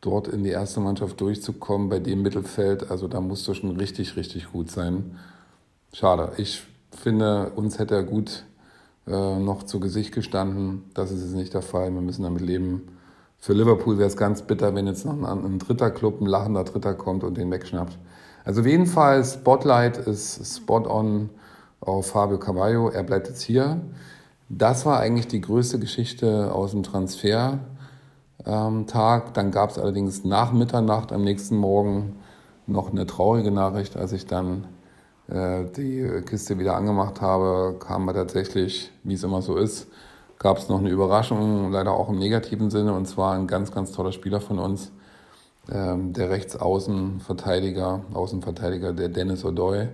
dort 0.00 0.28
in 0.28 0.44
die 0.44 0.50
erste 0.50 0.80
Mannschaft 0.80 1.20
durchzukommen, 1.20 1.88
bei 1.88 1.98
dem 1.98 2.22
Mittelfeld, 2.22 2.90
also 2.90 3.08
da 3.08 3.20
musst 3.20 3.48
du 3.48 3.54
schon 3.54 3.76
richtig, 3.76 4.16
richtig 4.16 4.52
gut 4.52 4.70
sein. 4.70 5.18
Schade. 5.92 6.32
Ich 6.36 6.62
finde, 6.90 7.50
uns 7.56 7.78
hätte 7.78 7.94
er 7.94 8.02
gut 8.02 8.44
äh, 9.06 9.38
noch 9.38 9.62
zu 9.64 9.80
Gesicht 9.80 10.14
gestanden. 10.14 10.84
Das 10.94 11.10
ist 11.10 11.22
jetzt 11.22 11.34
nicht 11.34 11.54
der 11.54 11.62
Fall. 11.62 11.92
Wir 11.92 12.00
müssen 12.00 12.22
damit 12.22 12.42
leben. 12.42 12.88
Für 13.38 13.52
Liverpool 13.52 13.98
wäre 13.98 14.08
es 14.08 14.16
ganz 14.16 14.42
bitter, 14.42 14.74
wenn 14.74 14.86
jetzt 14.86 15.04
noch 15.04 15.12
ein, 15.12 15.44
ein 15.44 15.58
dritter 15.58 15.90
Club, 15.90 16.20
ein 16.20 16.26
lachender 16.26 16.64
Dritter 16.64 16.94
kommt 16.94 17.24
und 17.24 17.36
den 17.36 17.50
wegschnappt. 17.50 17.98
Also 18.44 18.62
auf 18.62 18.66
jeden 18.66 18.86
Fall, 18.86 19.24
Spotlight 19.24 19.98
ist 19.98 20.56
spot 20.56 20.88
on 20.88 21.30
auf 21.80 22.08
Fabio 22.08 22.38
Cavallo. 22.38 22.88
Er 22.88 23.02
bleibt 23.02 23.28
jetzt 23.28 23.42
hier. 23.42 23.80
Das 24.48 24.86
war 24.86 25.00
eigentlich 25.00 25.28
die 25.28 25.40
größte 25.40 25.78
Geschichte 25.78 26.52
aus 26.52 26.72
dem 26.72 26.82
Transfer 26.82 27.58
Tag. 28.44 29.34
Dann 29.34 29.50
gab 29.50 29.70
es 29.70 29.78
allerdings 29.78 30.24
nach 30.24 30.52
Mitternacht 30.52 31.12
am 31.12 31.22
nächsten 31.24 31.56
Morgen 31.56 32.16
noch 32.66 32.90
eine 32.90 33.06
traurige 33.06 33.50
Nachricht, 33.50 33.96
als 33.96 34.12
ich 34.12 34.26
dann 34.26 34.66
die 35.26 36.22
Kiste 36.26 36.58
wieder 36.58 36.76
angemacht 36.76 37.22
habe, 37.22 37.76
kam 37.78 38.04
wir 38.04 38.12
tatsächlich, 38.12 38.90
wie 39.04 39.14
es 39.14 39.22
immer 39.22 39.40
so 39.40 39.56
ist, 39.56 39.88
gab 40.38 40.58
es 40.58 40.68
noch 40.68 40.80
eine 40.80 40.90
Überraschung, 40.90 41.72
leider 41.72 41.92
auch 41.92 42.10
im 42.10 42.18
negativen 42.18 42.70
Sinne, 42.70 42.92
und 42.92 43.06
zwar 43.06 43.34
ein 43.34 43.46
ganz, 43.46 43.72
ganz 43.72 43.92
toller 43.92 44.12
Spieler 44.12 44.42
von 44.42 44.58
uns, 44.58 44.92
ähm, 45.72 46.12
der 46.12 46.28
Rechtsaußenverteidiger, 46.30 48.02
Außenverteidiger, 48.12 48.92
der 48.92 49.08
Dennis 49.08 49.44
O'Doy, 49.44 49.88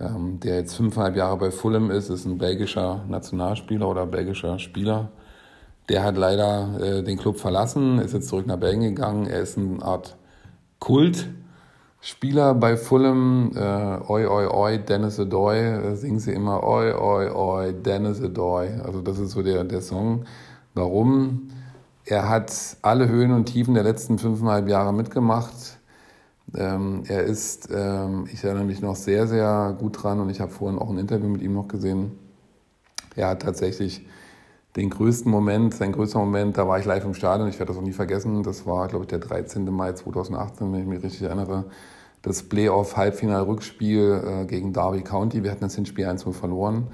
ähm, 0.00 0.40
der 0.40 0.56
jetzt 0.56 0.74
fünfeinhalb 0.74 1.16
Jahre 1.16 1.36
bei 1.36 1.50
Fulham 1.50 1.90
ist, 1.90 2.08
ist 2.08 2.24
ein 2.24 2.38
belgischer 2.38 3.04
Nationalspieler 3.08 3.88
oder 3.88 4.06
belgischer 4.06 4.58
Spieler. 4.58 5.10
Der 5.88 6.02
hat 6.02 6.16
leider 6.16 6.80
äh, 6.80 7.02
den 7.02 7.18
Club 7.18 7.38
verlassen, 7.38 7.98
ist 7.98 8.14
jetzt 8.14 8.28
zurück 8.28 8.46
nach 8.46 8.56
Belgien 8.56 8.94
gegangen. 8.94 9.26
Er 9.26 9.40
ist 9.40 9.56
eine 9.58 9.82
Art 9.82 10.16
Kult. 10.78 11.28
Spieler 12.00 12.54
bei 12.54 12.76
Fulham, 12.76 13.50
äh, 13.54 13.58
oi, 14.08 14.26
oi, 14.26 14.46
oi, 14.46 14.78
Dennis 14.78 15.18
Adoy, 15.18 15.58
äh, 15.58 15.96
singen 15.96 16.20
sie 16.20 16.32
immer, 16.32 16.62
oi, 16.62 16.92
oi, 16.92 17.30
oi, 17.30 17.72
Dennis 17.72 18.22
Adoy. 18.22 18.68
Also 18.84 19.00
das 19.00 19.18
ist 19.18 19.32
so 19.32 19.42
der, 19.42 19.64
der 19.64 19.80
Song. 19.80 20.24
Warum? 20.74 21.50
Er 22.04 22.28
hat 22.28 22.76
alle 22.82 23.08
Höhen 23.08 23.32
und 23.32 23.46
Tiefen 23.46 23.74
der 23.74 23.82
letzten 23.82 24.18
fünfeinhalb 24.18 24.68
Jahre 24.68 24.92
mitgemacht. 24.94 25.78
Ähm, 26.54 27.02
er 27.08 27.24
ist, 27.24 27.68
ähm, 27.74 28.28
ich 28.32 28.44
erinnere 28.44 28.64
mich 28.64 28.80
noch 28.80 28.94
sehr, 28.94 29.26
sehr 29.26 29.76
gut 29.78 30.02
dran 30.02 30.20
und 30.20 30.30
ich 30.30 30.40
habe 30.40 30.52
vorhin 30.52 30.78
auch 30.78 30.90
ein 30.90 30.98
Interview 30.98 31.28
mit 31.28 31.42
ihm 31.42 31.54
noch 31.54 31.66
gesehen. 31.66 32.12
Er 33.16 33.30
hat 33.30 33.42
tatsächlich 33.42 34.06
den 34.76 34.90
größten 34.90 35.30
Moment, 35.30 35.74
sein 35.74 35.92
größter 35.92 36.18
Moment, 36.18 36.58
da 36.58 36.68
war 36.68 36.78
ich 36.78 36.84
live 36.84 37.04
im 37.04 37.14
Stadion, 37.14 37.48
ich 37.48 37.58
werde 37.58 37.72
das 37.72 37.78
auch 37.78 37.84
nie 37.84 37.92
vergessen, 37.92 38.42
das 38.42 38.66
war, 38.66 38.88
glaube 38.88 39.04
ich, 39.04 39.08
der 39.08 39.18
13. 39.18 39.70
Mai 39.70 39.92
2018, 39.92 40.72
wenn 40.72 40.80
ich 40.80 40.86
mich 40.86 41.02
richtig 41.02 41.22
erinnere, 41.22 41.64
das 42.20 42.42
Playoff-Halbfinal-Rückspiel 42.42 44.42
äh, 44.42 44.44
gegen 44.46 44.72
Derby 44.72 45.02
County. 45.02 45.44
Wir 45.44 45.52
hatten 45.52 45.62
das 45.62 45.76
Hinspiel 45.76 46.06
1-0 46.06 46.32
verloren. 46.32 46.88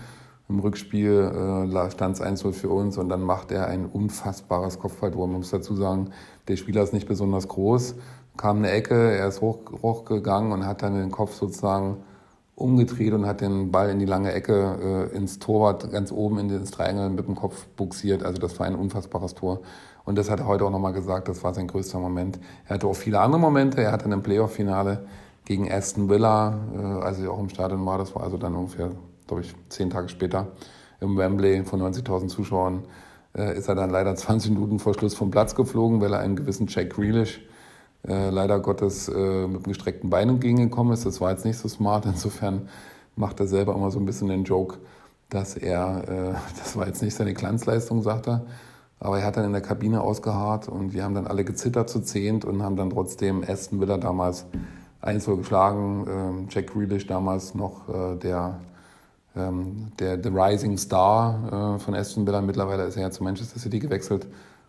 Im 0.48 0.60
Rückspiel 0.60 1.10
äh, 1.10 1.90
stand 1.90 2.16
es 2.16 2.22
1-0 2.22 2.52
für 2.52 2.68
uns 2.68 2.98
und 2.98 3.08
dann 3.08 3.22
macht 3.22 3.50
er 3.50 3.66
ein 3.66 3.86
unfassbares 3.86 4.78
Kopfballtor. 4.78 5.26
Man 5.26 5.38
muss 5.38 5.50
dazu 5.50 5.74
sagen, 5.74 6.10
der 6.48 6.56
Spieler 6.56 6.82
ist 6.82 6.92
nicht 6.92 7.08
besonders 7.08 7.48
groß, 7.48 7.96
kam 8.36 8.58
eine 8.58 8.70
Ecke, 8.70 8.94
er 8.94 9.28
ist 9.28 9.40
hoch, 9.40 9.58
hochgegangen 9.82 10.52
und 10.52 10.66
hat 10.66 10.82
dann 10.82 10.94
den 10.94 11.10
Kopf 11.10 11.34
sozusagen 11.34 11.98
umgedreht 12.54 13.12
und 13.12 13.26
hat 13.26 13.40
den 13.40 13.70
Ball 13.70 13.90
in 13.90 13.98
die 13.98 14.04
lange 14.04 14.32
Ecke 14.32 15.10
äh, 15.12 15.16
ins 15.16 15.38
Torwart 15.38 15.90
ganz 15.90 16.12
oben 16.12 16.38
in 16.38 16.48
den 16.48 16.64
Triangle 16.64 17.10
mit 17.10 17.26
dem 17.26 17.34
Kopf 17.34 17.66
buxiert. 17.76 18.24
Also 18.24 18.40
das 18.40 18.58
war 18.58 18.66
ein 18.66 18.74
unfassbares 18.74 19.34
Tor. 19.34 19.60
Und 20.04 20.18
das 20.18 20.30
hat 20.30 20.40
er 20.40 20.46
heute 20.46 20.64
auch 20.64 20.70
nochmal 20.70 20.92
gesagt, 20.92 21.28
das 21.28 21.42
war 21.44 21.54
sein 21.54 21.68
größter 21.68 21.98
Moment. 21.98 22.38
Er 22.66 22.74
hatte 22.74 22.86
auch 22.86 22.96
viele 22.96 23.20
andere 23.20 23.40
Momente. 23.40 23.80
Er 23.80 23.92
hatte 23.92 24.10
ein 24.10 24.22
Playoff-Finale 24.22 25.06
gegen 25.44 25.70
Aston 25.70 26.08
Villa, 26.08 26.58
äh, 26.74 27.04
als 27.04 27.18
ich 27.18 27.26
auch 27.26 27.38
im 27.38 27.48
Stadion 27.48 27.84
war. 27.86 27.98
Das 27.98 28.14
war 28.14 28.22
also 28.22 28.36
dann 28.36 28.54
ungefähr, 28.54 28.90
glaube 29.26 29.42
ich, 29.42 29.54
zehn 29.68 29.90
Tage 29.90 30.08
später 30.08 30.48
im 31.00 31.16
Wembley 31.16 31.64
von 31.64 31.80
90.000 31.80 32.28
Zuschauern. 32.28 32.84
Äh, 33.34 33.56
ist 33.56 33.68
er 33.68 33.74
dann 33.74 33.90
leider 33.90 34.14
20 34.14 34.50
Minuten 34.52 34.78
vor 34.78 34.94
Schluss 34.94 35.14
vom 35.14 35.30
Platz 35.30 35.54
geflogen, 35.54 36.00
weil 36.00 36.12
er 36.12 36.20
einen 36.20 36.36
gewissen 36.36 36.66
Jack 36.68 36.90
Grealish 36.90 37.40
äh, 38.06 38.30
leider 38.30 38.58
Gottes 38.60 39.08
äh, 39.08 39.46
mit 39.46 39.64
gestreckten 39.64 40.10
Beinen 40.10 40.36
entgegengekommen 40.36 40.92
ist. 40.92 41.06
Das 41.06 41.20
war 41.20 41.30
jetzt 41.30 41.44
nicht 41.44 41.58
so 41.58 41.68
smart. 41.68 42.06
Insofern 42.06 42.68
macht 43.16 43.40
er 43.40 43.46
selber 43.46 43.74
immer 43.74 43.90
so 43.90 43.98
ein 43.98 44.06
bisschen 44.06 44.28
den 44.28 44.44
Joke, 44.44 44.78
dass 45.28 45.56
er, 45.56 46.08
äh, 46.08 46.34
das 46.58 46.76
war 46.76 46.86
jetzt 46.86 47.02
nicht 47.02 47.14
seine 47.14 47.34
Glanzleistung, 47.34 48.02
sagt 48.02 48.28
er. 48.28 48.44
Aber 48.98 49.18
er 49.18 49.26
hat 49.26 49.36
dann 49.36 49.44
in 49.44 49.52
der 49.52 49.62
Kabine 49.62 50.00
ausgeharrt 50.00 50.68
und 50.68 50.92
wir 50.92 51.02
haben 51.02 51.14
dann 51.14 51.26
alle 51.26 51.44
gezittert 51.44 51.90
zu 51.90 52.00
zehnt 52.00 52.44
und 52.44 52.62
haben 52.62 52.76
dann 52.76 52.90
trotzdem 52.90 53.42
Aston 53.46 53.80
Villa 53.80 53.98
damals 53.98 54.46
1 55.00 55.26
geschlagen. 55.26 56.06
Ähm, 56.08 56.46
Jack 56.48 56.72
Grealish 56.72 57.08
damals 57.08 57.54
noch 57.54 57.88
äh, 57.88 58.16
der, 58.16 58.60
ähm, 59.36 59.90
der 59.98 60.22
The 60.22 60.28
Rising 60.28 60.78
Star 60.78 61.76
äh, 61.76 61.78
von 61.80 61.94
Aston 61.94 62.26
Villa. 62.26 62.40
Mittlerweile 62.40 62.84
ist 62.84 62.96
er 62.96 63.02
ja 63.02 63.10
zu 63.10 63.24
Manchester 63.24 63.58
City 63.58 63.80
gewechselt, 63.80 64.28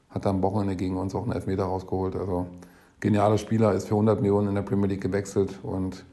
hat 0.09 0.25
dann 0.25 0.37
am 0.37 0.41
Wochenende 0.41 0.75
gegen 0.75 0.97
uns 0.97 1.13
auch 1.13 1.23
einen 1.23 1.33
Elfmeter 1.33 1.65
rausgeholt. 1.65 2.15
Also 2.15 2.47
genialer 3.03 3.37
Spieler, 3.37 3.73
ist 3.73 3.87
für 3.87 3.95
100 3.95 4.21
Millionen 4.21 4.47
in 4.47 4.55
der 4.55 4.61
Premier 4.63 4.87
League 4.87 5.01
gewechselt. 5.01 5.59
Und 5.61 6.05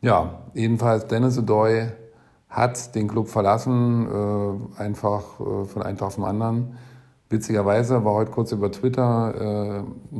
ja, 0.00 0.42
jedenfalls 0.54 1.06
Dennis 1.08 1.38
O'Doy 1.38 1.88
hat 2.48 2.94
den 2.94 3.08
Club 3.08 3.28
verlassen, 3.28 4.06
äh, 4.06 4.80
einfach 4.80 5.40
äh, 5.40 5.64
von 5.64 5.82
einem 5.82 5.98
Tag 5.98 6.12
zum 6.12 6.24
anderen. 6.24 6.76
Witzigerweise 7.28 8.04
war 8.04 8.14
heute 8.14 8.30
kurz 8.30 8.52
über 8.52 8.70
Twitter 8.70 9.82
äh, 10.14 10.18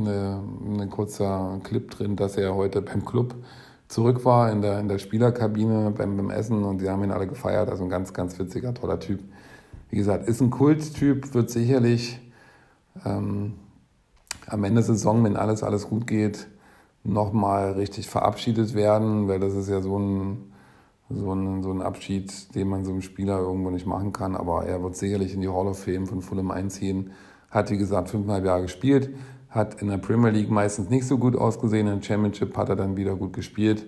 ein 0.81 0.91
kurzer 0.91 1.61
Clip 1.63 1.91
drin, 1.91 2.17
dass 2.17 2.37
er 2.37 2.55
heute 2.55 2.83
beim 2.83 3.05
Club 3.05 3.35
zurück 3.89 4.25
war, 4.25 4.51
in 4.51 4.63
der, 4.63 4.81
in 4.81 4.89
der 4.89 4.99
Spielerkabine 4.99 5.93
beim, 5.97 6.17
beim 6.17 6.31
Essen 6.31 6.65
und 6.65 6.81
die 6.81 6.89
haben 6.89 7.05
ihn 7.05 7.11
alle 7.11 7.27
gefeiert. 7.27 7.69
Also 7.69 7.85
ein 7.85 7.91
ganz, 7.91 8.13
ganz 8.13 8.39
witziger, 8.39 8.73
toller 8.75 8.99
Typ. 8.99 9.21
Wie 9.91 9.97
gesagt, 9.97 10.27
ist 10.27 10.41
ein 10.41 10.51
Kulttyp, 10.51 11.35
wird 11.35 11.51
sicherlich 11.51 12.19
ähm, 13.05 13.55
am 14.47 14.65
Ende 14.65 14.81
der 14.81 14.95
Saison, 14.95 15.25
wenn 15.25 15.37
alles, 15.37 15.63
alles 15.63 15.89
gut 15.89 16.07
geht, 16.07 16.49
nochmal 17.05 17.73
richtig 17.73 18.09
verabschiedet 18.09 18.75
werden, 18.75 19.29
weil 19.29 19.41
das 19.41 19.55
ist 19.55 19.69
ja 19.69 19.81
so 19.81 19.99
ein, 19.99 20.53
so, 21.11 21.33
ein, 21.33 21.63
so 21.63 21.71
ein 21.71 21.83
Abschied, 21.83 22.55
den 22.55 22.69
man 22.69 22.85
so 22.85 22.93
einem 22.93 23.03
Spieler 23.03 23.39
irgendwo 23.39 23.71
nicht 23.71 23.87
machen 23.87 24.13
kann. 24.13 24.37
Aber 24.37 24.65
er 24.65 24.83
wird 24.83 24.97
sicherlich 24.97 25.35
in 25.35 25.41
die 25.41 25.49
Hall 25.49 25.67
of 25.67 25.79
Fame 25.79 26.07
von 26.07 26.23
Fulham 26.23 26.51
einziehen. 26.51 27.13
Hat, 27.51 27.71
wie 27.71 27.79
gesagt, 27.79 28.11
fünfeinhalb 28.11 28.45
Jahre 28.45 28.63
gespielt, 28.63 29.11
hat 29.51 29.83
in 29.83 29.89
der 29.89 29.99
Premier 29.99 30.31
League 30.31 30.51
meistens 30.51 30.89
nicht 30.89 31.07
so 31.07 31.19
gut 31.19 31.37
ausgesehen, 31.37 31.87
in 31.87 32.01
der 32.01 32.03
Championship 32.03 32.57
hat 32.57 32.71
er 32.71 32.77
dann 32.77 32.97
wieder 32.97 33.15
gut 33.17 33.35
gespielt. 33.35 33.87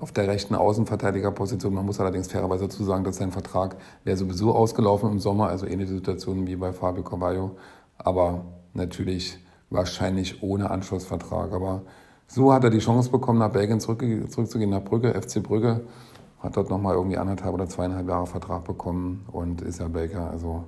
Auf 0.00 0.12
der 0.12 0.28
rechten 0.28 0.54
Außenverteidigerposition, 0.54 1.74
man 1.74 1.84
muss 1.84 2.00
allerdings 2.00 2.28
fairerweise 2.28 2.64
dazu 2.64 2.84
sagen, 2.84 3.04
dass 3.04 3.16
sein 3.16 3.32
Vertrag 3.32 3.76
wäre 4.04 4.16
sowieso 4.16 4.54
ausgelaufen 4.54 5.10
im 5.10 5.18
Sommer, 5.18 5.48
also 5.48 5.66
ähnliche 5.66 5.92
Situation 5.92 6.46
wie 6.46 6.56
bei 6.56 6.72
Fabio 6.72 7.02
Carvalho. 7.02 7.56
Aber 7.98 8.44
natürlich 8.74 9.38
wahrscheinlich 9.70 10.42
ohne 10.42 10.70
Anschlussvertrag. 10.70 11.52
Aber 11.52 11.82
so 12.26 12.52
hat 12.52 12.64
er 12.64 12.70
die 12.70 12.78
Chance 12.78 13.10
bekommen, 13.10 13.38
nach 13.38 13.52
Belgien 13.52 13.80
zurück, 13.80 14.04
zurückzugehen, 14.30 14.70
nach 14.70 14.84
Brügge, 14.84 15.14
FC 15.14 15.42
Brügge. 15.42 15.80
Hat 16.40 16.56
dort 16.56 16.70
nochmal 16.70 16.94
irgendwie 16.94 17.16
anderthalb 17.16 17.54
oder 17.54 17.68
zweieinhalb 17.68 18.08
Jahre 18.08 18.26
Vertrag 18.26 18.64
bekommen 18.64 19.24
und 19.32 19.60
ist 19.60 19.80
ja 19.80 19.88
Belgier. 19.88 20.30
Also 20.30 20.64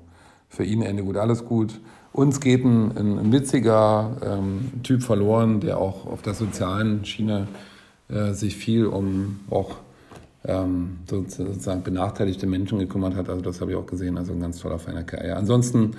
für 0.48 0.64
ihn 0.64 0.82
Ende 0.82 1.04
gut, 1.04 1.16
alles 1.16 1.44
gut. 1.44 1.80
Uns 2.12 2.40
geht 2.40 2.64
ein, 2.64 2.96
ein 2.96 3.32
witziger 3.32 4.16
ähm, 4.24 4.82
Typ 4.82 5.02
verloren, 5.02 5.60
der 5.60 5.78
auch 5.78 6.06
auf 6.06 6.22
der 6.22 6.34
sozialen 6.34 7.04
Schiene 7.04 7.46
äh, 8.08 8.32
sich 8.32 8.56
viel 8.56 8.86
um 8.86 9.40
auch 9.48 9.76
ähm, 10.44 10.98
sozusagen 11.08 11.82
benachteiligte 11.82 12.46
Menschen 12.46 12.78
gekümmert 12.80 13.14
hat. 13.14 13.28
Also 13.28 13.42
das 13.42 13.60
habe 13.60 13.70
ich 13.72 13.76
auch 13.76 13.86
gesehen. 13.86 14.18
Also 14.18 14.32
ein 14.32 14.40
ganz 14.40 14.58
toller, 14.58 14.78
feiner 14.78 15.04
Kerl. 15.04 15.28
Ja, 15.28 15.36
ansonsten 15.36 15.92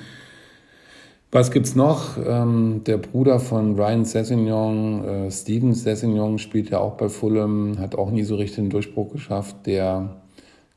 was 1.31 1.51
gibt's 1.51 1.75
noch? 1.75 2.17
Ähm, 2.25 2.81
der 2.85 2.97
Bruder 2.97 3.39
von 3.39 3.75
Ryan 3.75 4.05
Sessignon, 4.05 5.03
äh, 5.03 5.31
Steven 5.31 5.73
Sessignon, 5.73 6.37
spielt 6.39 6.69
ja 6.69 6.79
auch 6.79 6.97
bei 6.97 7.07
Fulham, 7.07 7.79
hat 7.79 7.95
auch 7.95 8.11
nie 8.11 8.23
so 8.23 8.35
richtig 8.35 8.57
den 8.57 8.69
Durchbruch 8.69 9.13
geschafft. 9.13 9.65
Der 9.65 10.17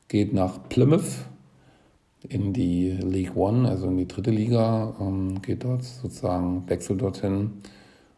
geht 0.09 0.33
nach 0.33 0.69
Plymouth 0.69 1.27
in 2.29 2.53
die 2.53 2.91
League 2.91 3.37
One, 3.37 3.69
also 3.69 3.89
in 3.89 3.99
die 3.99 4.09
dritte 4.09 4.31
Liga, 4.31 4.95
ähm, 5.01 5.43
geht 5.43 5.65
dort 5.65 5.83
sozusagen, 5.83 6.63
wechselt 6.69 7.03
dorthin. 7.03 7.51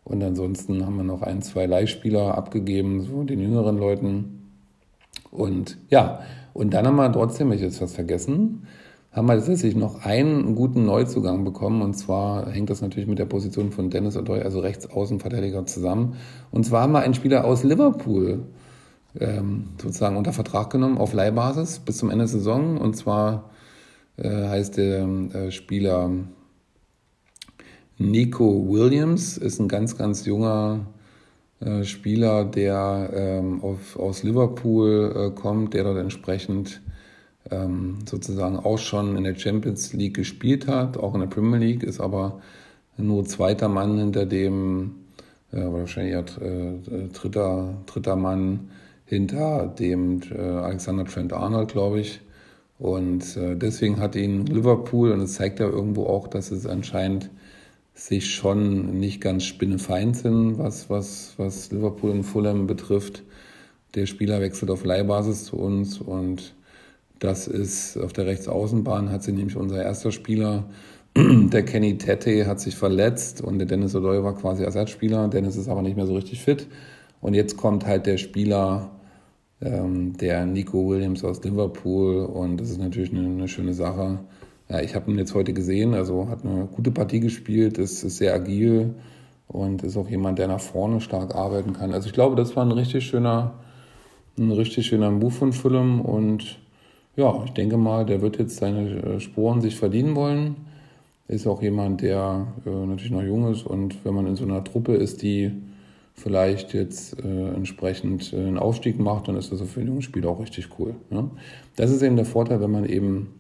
Und 0.04 0.22
ansonsten 0.22 0.84
haben 0.84 0.96
wir 0.96 1.04
noch 1.04 1.22
ein, 1.22 1.42
zwei 1.42 1.66
Leihspieler 1.66 2.36
abgegeben, 2.36 3.02
so 3.02 3.24
den 3.24 3.40
jüngeren 3.40 3.78
Leuten. 3.78 4.52
Und 5.32 5.78
ja, 5.90 6.20
und 6.52 6.74
dann 6.74 6.86
haben 6.86 6.96
wir 6.96 7.10
trotzdem, 7.10 7.50
ich 7.50 7.60
jetzt 7.60 7.80
was 7.82 7.94
vergessen, 7.94 8.66
haben 9.16 9.26
wir 9.28 9.34
tatsächlich 9.34 9.74
noch 9.74 10.04
einen 10.04 10.54
guten 10.54 10.84
Neuzugang 10.84 11.42
bekommen. 11.42 11.80
Und 11.80 11.94
zwar 11.94 12.50
hängt 12.50 12.68
das 12.68 12.82
natürlich 12.82 13.08
mit 13.08 13.18
der 13.18 13.24
Position 13.24 13.72
von 13.72 13.88
Dennis 13.88 14.16
O'Doy, 14.16 14.42
also 14.42 14.60
Rechtsaußenverteidiger, 14.60 15.64
zusammen. 15.64 16.16
Und 16.50 16.66
zwar 16.66 16.82
haben 16.82 16.92
wir 16.92 17.00
einen 17.00 17.14
Spieler 17.14 17.46
aus 17.46 17.64
Liverpool 17.64 18.42
ähm, 19.18 19.68
sozusagen 19.80 20.18
unter 20.18 20.34
Vertrag 20.34 20.68
genommen, 20.68 20.98
auf 20.98 21.14
Leihbasis 21.14 21.78
bis 21.78 21.96
zum 21.96 22.10
Ende 22.10 22.24
der 22.24 22.28
Saison. 22.28 22.76
Und 22.76 22.94
zwar 22.94 23.48
äh, 24.18 24.28
heißt 24.28 24.76
der 24.76 25.08
äh, 25.08 25.50
Spieler 25.50 26.10
Nico 27.96 28.68
Williams, 28.68 29.38
ist 29.38 29.58
ein 29.58 29.68
ganz, 29.68 29.96
ganz 29.96 30.26
junger 30.26 30.88
äh, 31.60 31.84
Spieler, 31.84 32.44
der 32.44 33.10
ähm, 33.14 33.62
auf, 33.62 33.98
aus 33.98 34.22
Liverpool 34.22 35.14
äh, 35.16 35.40
kommt, 35.40 35.72
der 35.72 35.84
dort 35.84 35.96
entsprechend 35.96 36.82
ähm, 37.50 37.98
sozusagen 38.08 38.58
auch 38.58 38.78
schon 38.78 39.16
in 39.16 39.24
der 39.24 39.36
Champions 39.36 39.92
League 39.92 40.14
gespielt 40.14 40.66
hat, 40.66 40.96
auch 40.96 41.14
in 41.14 41.20
der 41.20 41.28
Premier 41.28 41.58
League, 41.58 41.82
ist 41.82 42.00
aber 42.00 42.40
nur 42.96 43.24
zweiter 43.24 43.68
Mann 43.68 43.98
hinter 43.98 44.26
dem, 44.26 44.94
äh, 45.52 45.60
wahrscheinlich 45.60 46.14
eher 46.14 46.24
äh, 46.40 47.08
dritter, 47.12 47.74
dritter 47.86 48.16
Mann 48.16 48.70
hinter 49.04 49.66
dem 49.78 50.20
äh, 50.30 50.38
Alexander 50.38 51.04
Trent 51.04 51.32
Arnold, 51.32 51.72
glaube 51.72 52.00
ich. 52.00 52.20
Und 52.78 53.36
äh, 53.36 53.56
deswegen 53.56 53.98
hat 53.98 54.16
ihn 54.16 54.46
Liverpool, 54.46 55.12
und 55.12 55.20
es 55.20 55.34
zeigt 55.34 55.60
ja 55.60 55.66
irgendwo 55.68 56.06
auch, 56.06 56.28
dass 56.28 56.50
es 56.50 56.66
anscheinend 56.66 57.30
sich 57.94 58.34
schon 58.34 58.98
nicht 58.98 59.22
ganz 59.22 59.44
spinnefeind 59.44 60.16
sind, 60.16 60.58
was, 60.58 60.90
was, 60.90 61.34
was 61.38 61.70
Liverpool 61.72 62.10
und 62.10 62.24
Fulham 62.24 62.66
betrifft. 62.66 63.22
Der 63.94 64.04
Spieler 64.04 64.42
wechselt 64.42 64.70
auf 64.70 64.84
Leihbasis 64.84 65.46
zu 65.46 65.56
uns 65.56 66.00
und 66.00 66.54
das 67.18 67.48
ist 67.48 67.96
auf 67.96 68.12
der 68.12 68.26
Rechtsaußenbahn 68.26 69.10
hat 69.10 69.22
sich 69.22 69.34
nämlich 69.34 69.56
unser 69.56 69.82
erster 69.82 70.12
Spieler, 70.12 70.64
der 71.16 71.64
Kenny 71.64 71.96
Tete, 71.96 72.46
hat 72.46 72.60
sich 72.60 72.76
verletzt 72.76 73.40
und 73.40 73.58
der 73.58 73.66
Dennis 73.66 73.94
O'Doy 73.94 74.22
war 74.22 74.34
quasi 74.34 74.64
Ersatzspieler. 74.64 75.28
Dennis 75.28 75.56
ist 75.56 75.68
aber 75.68 75.82
nicht 75.82 75.96
mehr 75.96 76.06
so 76.06 76.14
richtig 76.14 76.42
fit. 76.42 76.66
Und 77.20 77.34
jetzt 77.34 77.56
kommt 77.56 77.86
halt 77.86 78.06
der 78.06 78.18
Spieler, 78.18 78.90
ähm, 79.62 80.16
der 80.18 80.44
Nico 80.44 80.88
Williams 80.88 81.24
aus 81.24 81.42
Liverpool 81.42 82.24
und 82.26 82.58
das 82.58 82.70
ist 82.70 82.78
natürlich 82.78 83.12
eine, 83.12 83.26
eine 83.26 83.48
schöne 83.48 83.72
Sache. 83.72 84.20
Ja, 84.68 84.80
ich 84.80 84.94
habe 84.94 85.10
ihn 85.10 85.18
jetzt 85.18 85.34
heute 85.34 85.52
gesehen, 85.54 85.94
also 85.94 86.28
hat 86.28 86.44
eine 86.44 86.66
gute 86.66 86.90
Partie 86.90 87.20
gespielt, 87.20 87.78
ist, 87.78 88.02
ist 88.02 88.18
sehr 88.18 88.34
agil 88.34 88.94
und 89.48 89.82
ist 89.82 89.96
auch 89.96 90.08
jemand, 90.08 90.38
der 90.38 90.48
nach 90.48 90.60
vorne 90.60 91.00
stark 91.00 91.34
arbeiten 91.34 91.72
kann. 91.72 91.94
Also 91.94 92.08
ich 92.08 92.12
glaube, 92.12 92.36
das 92.36 92.56
war 92.56 92.64
ein 92.64 92.72
richtig 92.72 93.06
schöner, 93.06 93.54
ein 94.38 94.50
richtig 94.50 94.86
schöner 94.86 95.10
Move 95.10 95.30
von 95.30 95.52
Fulham 95.52 96.00
und 96.00 96.58
ja, 97.16 97.42
ich 97.44 97.52
denke 97.52 97.76
mal, 97.76 98.04
der 98.04 98.20
wird 98.20 98.38
jetzt 98.38 98.56
seine 98.56 99.02
äh, 99.02 99.20
Sporen 99.20 99.60
sich 99.60 99.76
verdienen 99.76 100.14
wollen. 100.14 100.56
Ist 101.28 101.46
auch 101.46 101.62
jemand, 101.62 102.02
der 102.02 102.46
äh, 102.64 102.70
natürlich 102.70 103.10
noch 103.10 103.22
jung 103.22 103.50
ist 103.50 103.66
und 103.66 104.04
wenn 104.04 104.14
man 104.14 104.26
in 104.26 104.36
so 104.36 104.44
einer 104.44 104.62
Truppe 104.62 104.94
ist, 104.94 105.22
die 105.22 105.50
vielleicht 106.14 106.72
jetzt 106.72 107.22
äh, 107.22 107.48
entsprechend 107.54 108.32
äh, 108.32 108.36
einen 108.36 108.58
Aufstieg 108.58 108.98
macht, 108.98 109.28
dann 109.28 109.36
ist 109.36 109.50
das 109.50 109.60
für 109.62 109.80
ein 109.80 109.88
junges 109.88 110.04
Spieler 110.04 110.30
auch 110.30 110.40
richtig 110.40 110.68
cool. 110.78 110.94
Ne? 111.10 111.30
Das 111.74 111.90
ist 111.90 112.02
eben 112.02 112.16
der 112.16 112.24
Vorteil, 112.24 112.60
wenn 112.60 112.70
man 112.70 112.86
eben 112.86 113.34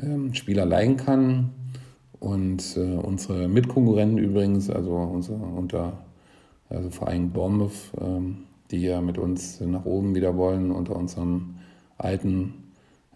ähm, 0.00 0.34
Spieler 0.34 0.66
leihen 0.66 0.96
kann. 0.96 1.50
Und 2.18 2.76
äh, 2.76 2.80
unsere 2.80 3.48
Mitkonkurrenten 3.48 4.18
übrigens, 4.18 4.68
also 4.68 4.94
unser 4.94 5.40
unter 5.56 5.94
also 6.68 6.90
Verein 6.90 7.30
Bournemouth, 7.30 7.92
ähm, 7.98 8.38
die 8.70 8.82
ja 8.82 9.00
mit 9.00 9.16
uns 9.16 9.60
nach 9.60 9.86
oben 9.86 10.14
wieder 10.14 10.36
wollen, 10.36 10.70
unter 10.70 10.96
unserem 10.96 11.54
alten 11.96 12.59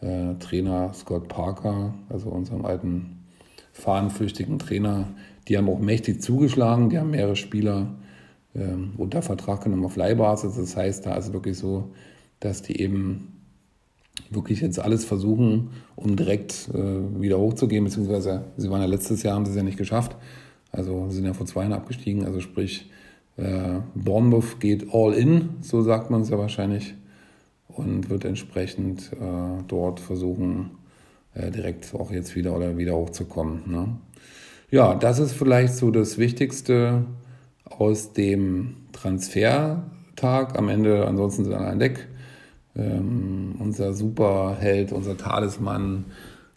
äh, 0.04 0.34
Trainer 0.38 0.92
Scott 0.92 1.28
Parker, 1.28 1.94
also 2.08 2.28
unserem 2.28 2.64
alten 2.64 3.24
fahnenflüchtigen 3.72 4.58
Trainer, 4.58 5.08
die 5.48 5.56
haben 5.56 5.68
auch 5.68 5.80
mächtig 5.80 6.22
zugeschlagen, 6.22 6.90
die 6.90 6.98
haben 6.98 7.10
mehrere 7.10 7.36
Spieler 7.36 7.94
ähm, 8.54 8.92
unter 8.96 9.22
Vertrag 9.22 9.62
genommen 9.62 9.84
auf 9.84 9.96
Leihbasis. 9.96 10.56
Das 10.56 10.76
heißt, 10.76 11.06
da 11.06 11.16
ist 11.16 11.28
es 11.28 11.32
wirklich 11.32 11.58
so, 11.58 11.90
dass 12.40 12.62
die 12.62 12.80
eben 12.80 13.32
wirklich 14.30 14.60
jetzt 14.60 14.78
alles 14.78 15.04
versuchen, 15.04 15.70
um 15.96 16.16
direkt 16.16 16.68
äh, 16.72 17.20
wieder 17.20 17.38
hochzugehen, 17.38 17.84
beziehungsweise 17.84 18.44
sie 18.56 18.70
waren 18.70 18.80
ja 18.80 18.86
letztes 18.86 19.22
Jahr, 19.22 19.34
haben 19.34 19.44
sie 19.44 19.50
es 19.50 19.56
ja 19.56 19.62
nicht 19.62 19.78
geschafft. 19.78 20.16
Also 20.70 21.08
sie 21.08 21.16
sind 21.16 21.24
ja 21.24 21.34
vor 21.34 21.46
zwei 21.46 21.62
Jahren 21.62 21.72
abgestiegen, 21.72 22.24
also 22.24 22.40
sprich, 22.40 22.90
äh, 23.36 23.80
Bournemouth 23.94 24.60
geht 24.60 24.86
all 24.92 25.12
in, 25.14 25.50
so 25.60 25.82
sagt 25.82 26.10
man 26.10 26.22
es 26.22 26.30
ja 26.30 26.38
wahrscheinlich, 26.38 26.94
und 27.76 28.10
wird 28.10 28.24
entsprechend 28.24 29.12
äh, 29.12 29.62
dort 29.68 30.00
versuchen, 30.00 30.72
äh, 31.34 31.50
direkt 31.50 31.94
auch 31.94 32.10
jetzt 32.10 32.36
wieder 32.36 32.54
oder 32.56 32.76
wieder 32.76 32.94
hochzukommen. 32.94 33.62
Ne? 33.66 33.88
Ja, 34.70 34.94
das 34.94 35.18
ist 35.18 35.32
vielleicht 35.32 35.74
so 35.74 35.90
das 35.90 36.18
Wichtigste 36.18 37.04
aus 37.64 38.12
dem 38.12 38.76
Transfertag. 38.92 40.58
Am 40.58 40.68
Ende, 40.68 41.06
ansonsten 41.06 41.44
sind 41.44 41.54
alle 41.54 41.68
an 41.68 41.78
Deck. 41.78 42.08
Ähm, 42.76 43.54
unser 43.58 43.94
Superheld, 43.94 44.90
unser 44.92 45.16
Talisman, 45.16 46.06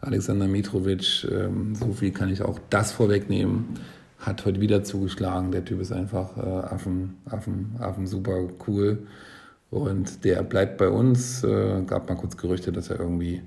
Alexander 0.01 0.47
Mitrovic, 0.47 1.27
ähm, 1.31 1.75
so 1.75 1.91
viel 1.93 2.11
kann 2.11 2.31
ich 2.31 2.41
auch 2.41 2.59
das 2.69 2.91
vorwegnehmen, 2.91 3.75
hat 4.19 4.45
heute 4.45 4.61
wieder 4.61 4.83
zugeschlagen. 4.83 5.51
Der 5.51 5.65
Typ 5.65 5.79
ist 5.79 5.91
einfach 5.91 6.37
äh, 6.37 6.41
Affen, 6.41 7.17
Affen, 7.25 7.75
Affen 7.79 8.07
super 8.07 8.47
cool. 8.67 8.99
Und 9.69 10.23
der 10.23 10.43
bleibt 10.43 10.77
bei 10.77 10.89
uns. 10.89 11.43
Äh, 11.43 11.83
gab 11.85 12.07
mal 12.09 12.15
kurz 12.15 12.37
Gerüchte, 12.37 12.71
dass 12.71 12.89
er 12.89 12.99
irgendwie 12.99 13.41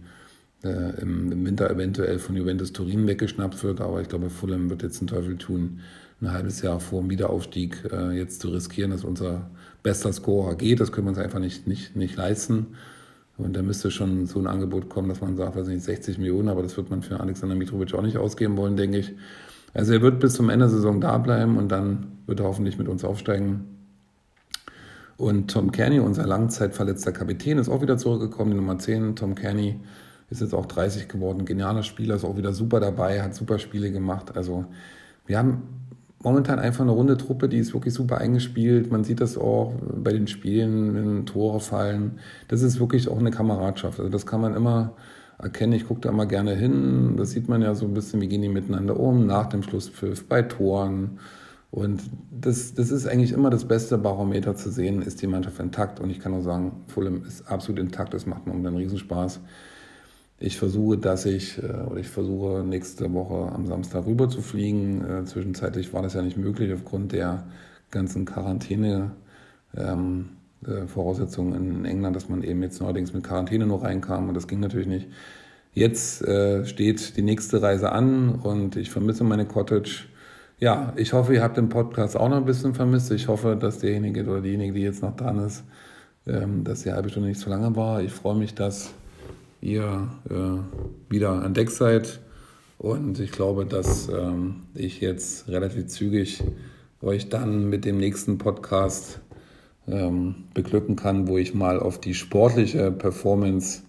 äh, 0.63 1.01
im, 1.01 1.33
im, 1.33 1.47
Winter 1.47 1.71
eventuell 1.71 2.19
von 2.19 2.37
Juventus 2.37 2.73
Turin 2.73 3.07
weggeschnappt 3.07 3.63
wird. 3.65 3.81
Aber 3.81 4.01
ich 4.01 4.09
glaube, 4.09 4.31
Fulham 4.31 4.69
wird 4.69 4.83
jetzt 4.83 5.01
einen 5.01 5.09
Teufel 5.09 5.39
tun, 5.39 5.81
ein 6.21 6.33
halbes 6.33 6.61
Jahr 6.63 6.81
vor 6.81 7.01
dem 7.01 7.11
Wiederaufstieg 7.11 7.89
äh, 7.91 8.11
jetzt 8.11 8.41
zu 8.41 8.51
riskieren, 8.51 8.91
dass 8.91 9.05
unser 9.05 9.51
bester 9.83 10.13
Scorer 10.13 10.55
geht. 10.57 10.81
Das 10.81 10.93
können 10.93 11.07
wir 11.07 11.11
uns 11.11 11.19
einfach 11.19 11.39
nicht, 11.39 11.67
nicht, 11.67 11.97
nicht 11.97 12.17
leisten. 12.17 12.69
Und 13.39 13.57
da 13.57 13.63
müsste 13.63 13.91
schon 13.91 14.27
so 14.27 14.39
ein 14.39 14.47
Angebot 14.47 14.91
kommen, 14.91 15.09
dass 15.09 15.23
man 15.23 15.37
sagt, 15.37 15.57
weiß 15.57 15.69
nicht, 15.69 15.83
60 15.83 16.19
Millionen, 16.19 16.49
aber 16.49 16.63
das 16.63 16.77
wird 16.77 16.91
man 16.91 17.03
für 17.03 17.21
Alexander 17.21 17.55
Mitrovic 17.55 17.95
auch 17.95 18.03
nicht 18.03 18.19
ausgeben 18.19 18.59
wollen, 18.59 18.77
denke 18.77 18.99
ich. 18.99 19.13
Also 19.73 19.95
er 19.95 20.03
wird 20.03 20.21
bis 20.21 20.35
zum 20.35 20.51
Ende 20.51 20.67
der 20.67 20.75
Saison 20.75 21.01
da 21.01 21.17
bleiben 21.17 21.57
und 21.57 21.69
dann 21.69 22.19
wird 22.27 22.41
er 22.41 22.47
hoffentlich 22.47 22.77
mit 22.77 22.89
uns 22.89 23.03
aufsteigen. 23.03 23.80
Und 25.21 25.51
Tom 25.51 25.71
Kearney, 25.71 26.01
unser 26.01 26.27
langzeitverletzter 26.27 27.13
Kapitän, 27.13 27.59
ist 27.59 27.69
auch 27.69 27.83
wieder 27.83 27.99
zurückgekommen, 27.99 28.53
die 28.53 28.57
Nummer 28.57 28.79
10. 28.79 29.17
Tom 29.17 29.35
Kearney 29.35 29.79
ist 30.31 30.41
jetzt 30.41 30.55
auch 30.55 30.65
30 30.65 31.09
geworden, 31.09 31.45
genialer 31.45 31.83
Spieler, 31.83 32.15
ist 32.15 32.25
auch 32.25 32.39
wieder 32.39 32.55
super 32.55 32.81
dabei, 32.81 33.21
hat 33.21 33.35
super 33.35 33.59
Spiele 33.59 33.93
gemacht. 33.93 34.35
Also 34.35 34.65
wir 35.27 35.37
haben 35.37 35.63
momentan 36.23 36.59
einfach 36.59 36.81
eine 36.81 36.93
runde 36.93 37.19
Truppe, 37.19 37.51
die 37.51 37.59
ist 37.59 37.75
wirklich 37.75 37.93
super 37.93 38.17
eingespielt. 38.17 38.91
Man 38.91 39.05
sieht 39.05 39.21
das 39.21 39.37
auch 39.37 39.75
bei 39.95 40.13
den 40.13 40.27
Spielen, 40.27 40.95
wenn 40.95 41.27
Tore 41.27 41.61
fallen. 41.61 42.13
Das 42.49 42.63
ist 42.63 42.81
wirklich 42.81 43.07
auch 43.11 43.19
eine 43.19 43.31
Kameradschaft. 43.31 43.99
Also 43.99 44.11
das 44.11 44.25
kann 44.25 44.41
man 44.41 44.55
immer 44.55 44.95
erkennen. 45.37 45.75
Ich 45.75 45.87
gucke 45.87 46.01
da 46.01 46.09
immer 46.09 46.25
gerne 46.25 46.55
hin. 46.55 47.19
Das 47.19 47.33
sieht 47.33 47.47
man 47.47 47.61
ja 47.61 47.75
so 47.75 47.85
ein 47.85 47.93
bisschen, 47.93 48.23
wie 48.23 48.29
gehen 48.29 48.41
die 48.41 48.49
miteinander 48.49 48.99
um, 48.99 49.27
nach 49.27 49.51
dem 49.51 49.63
Schlusspfiff, 49.63 50.27
bei 50.27 50.41
Toren. 50.41 51.19
Und 51.71 52.03
das, 52.31 52.75
das 52.75 52.91
ist 52.91 53.07
eigentlich 53.07 53.33
immer 53.33 53.49
das 53.49 53.65
beste 53.65 53.97
Barometer 53.97 54.57
zu 54.57 54.71
sehen, 54.71 55.03
ist 55.03 55.23
die 55.23 55.29
Mannschaft 55.29 55.61
intakt. 55.61 56.01
Und 56.01 56.11
ich 56.11 56.19
kann 56.19 56.33
nur 56.33 56.43
sagen, 56.43 56.73
Fulham 56.89 57.25
ist 57.25 57.49
absolut 57.49 57.81
intakt. 57.81 58.13
Das 58.13 58.27
macht 58.27 58.47
momentan 58.47 58.77
Riesenspaß. 58.77 59.41
Ich 60.43 60.57
versuche, 60.57 60.97
dass 60.97 61.27
ich, 61.27 61.63
äh, 61.63 61.67
oder 61.67 62.01
ich 62.01 62.09
versuche 62.09 62.65
nächste 62.65 63.13
Woche 63.13 63.53
am 63.53 63.67
Samstag 63.67 64.07
rüber 64.07 64.29
zu 64.29 64.41
fliegen. 64.41 65.05
Äh, 65.05 65.25
zwischenzeitlich 65.27 65.93
war 65.93 66.03
das 66.03 66.15
ja 66.15 66.23
nicht 66.23 66.39
möglich 66.39 66.73
aufgrund 66.73 67.13
der 67.13 67.45
ganzen 67.91 68.25
Quarantäne. 68.25 69.13
Ähm, 69.77 70.31
äh, 70.67 70.87
in 71.39 71.85
England, 71.85 72.17
dass 72.17 72.29
man 72.29 72.43
eben 72.43 72.63
jetzt 72.63 72.81
neuerdings 72.81 73.13
mit 73.13 73.23
Quarantäne 73.23 73.67
nur 73.67 73.83
reinkam 73.83 74.29
und 74.29 74.35
das 74.35 74.49
ging 74.49 74.61
natürlich 74.61 74.87
nicht. 74.87 75.09
Jetzt 75.73 76.19
steht 76.65 77.17
die 77.17 77.23
nächste 77.23 77.63
Reise 77.63 77.93
an 77.93 78.35
und 78.35 78.75
ich 78.75 78.91
vermisse 78.91 79.23
meine 79.23 79.47
Cottage. 79.47 80.07
Ja, 80.61 80.93
ich 80.97 81.15
hoffe, 81.15 81.33
ihr 81.33 81.43
habt 81.43 81.57
den 81.57 81.71
Podcast 81.71 82.19
auch 82.19 82.29
noch 82.29 82.37
ein 82.37 82.45
bisschen 82.45 82.75
vermisst. 82.75 83.11
Ich 83.13 83.29
hoffe, 83.29 83.57
dass 83.59 83.79
derjenige 83.79 84.25
oder 84.25 84.43
diejenige, 84.43 84.75
die 84.75 84.83
jetzt 84.83 85.03
noch 85.03 85.17
dran 85.17 85.39
ist, 85.39 85.65
ähm, 86.27 86.65
dass 86.65 86.83
die 86.83 86.93
halbe 86.93 87.09
Stunde 87.09 87.31
nicht 87.31 87.41
zu 87.41 87.49
lange 87.49 87.75
war. 87.77 88.03
Ich 88.03 88.13
freue 88.13 88.37
mich, 88.37 88.55
dass 88.55 88.93
ihr 89.63 90.11
äh, 90.29 91.11
wieder 91.11 91.31
an 91.31 91.55
Deck 91.55 91.71
seid. 91.71 92.21
Und 92.77 93.21
ich 93.21 93.33
glaube, 93.33 93.65
dass 93.65 94.11
ähm, 94.11 94.57
ich 94.75 95.01
jetzt 95.01 95.49
relativ 95.49 95.87
zügig 95.87 96.45
euch 97.01 97.31
dann 97.31 97.71
mit 97.71 97.87
dem 97.87 97.97
nächsten 97.97 98.37
Podcast 98.37 99.21
ähm, 99.89 100.45
beglücken 100.53 100.95
kann, 100.95 101.27
wo 101.27 101.39
ich 101.39 101.55
mal 101.55 101.81
auf 101.81 101.99
die 101.99 102.13
sportliche 102.13 102.93
Performance 102.93 103.81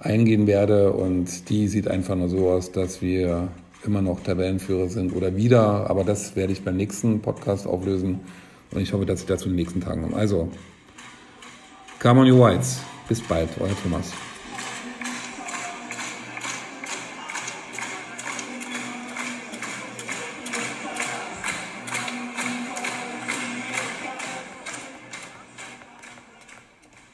eingehen 0.00 0.48
werde. 0.48 0.92
Und 0.92 1.50
die 1.50 1.68
sieht 1.68 1.86
einfach 1.86 2.16
nur 2.16 2.28
so 2.28 2.50
aus, 2.50 2.72
dass 2.72 3.00
wir 3.00 3.46
immer 3.84 4.02
noch 4.02 4.22
Tabellenführer 4.22 4.88
sind 4.88 5.14
oder 5.14 5.36
wieder. 5.36 5.88
Aber 5.88 6.04
das 6.04 6.36
werde 6.36 6.52
ich 6.52 6.62
beim 6.62 6.76
nächsten 6.76 7.20
Podcast 7.20 7.66
auflösen. 7.66 8.20
Und 8.70 8.80
ich 8.80 8.92
hoffe, 8.92 9.06
dass 9.06 9.20
ich 9.20 9.26
dazu 9.26 9.46
in 9.46 9.52
den 9.52 9.56
nächsten 9.56 9.80
Tagen 9.80 10.02
komme. 10.02 10.16
Also, 10.16 10.50
come 12.00 12.20
on, 12.20 12.26
you 12.26 12.38
Whites. 12.38 12.80
Bis 13.08 13.20
bald, 13.22 13.48
euer 13.60 13.74
Thomas. 13.82 14.12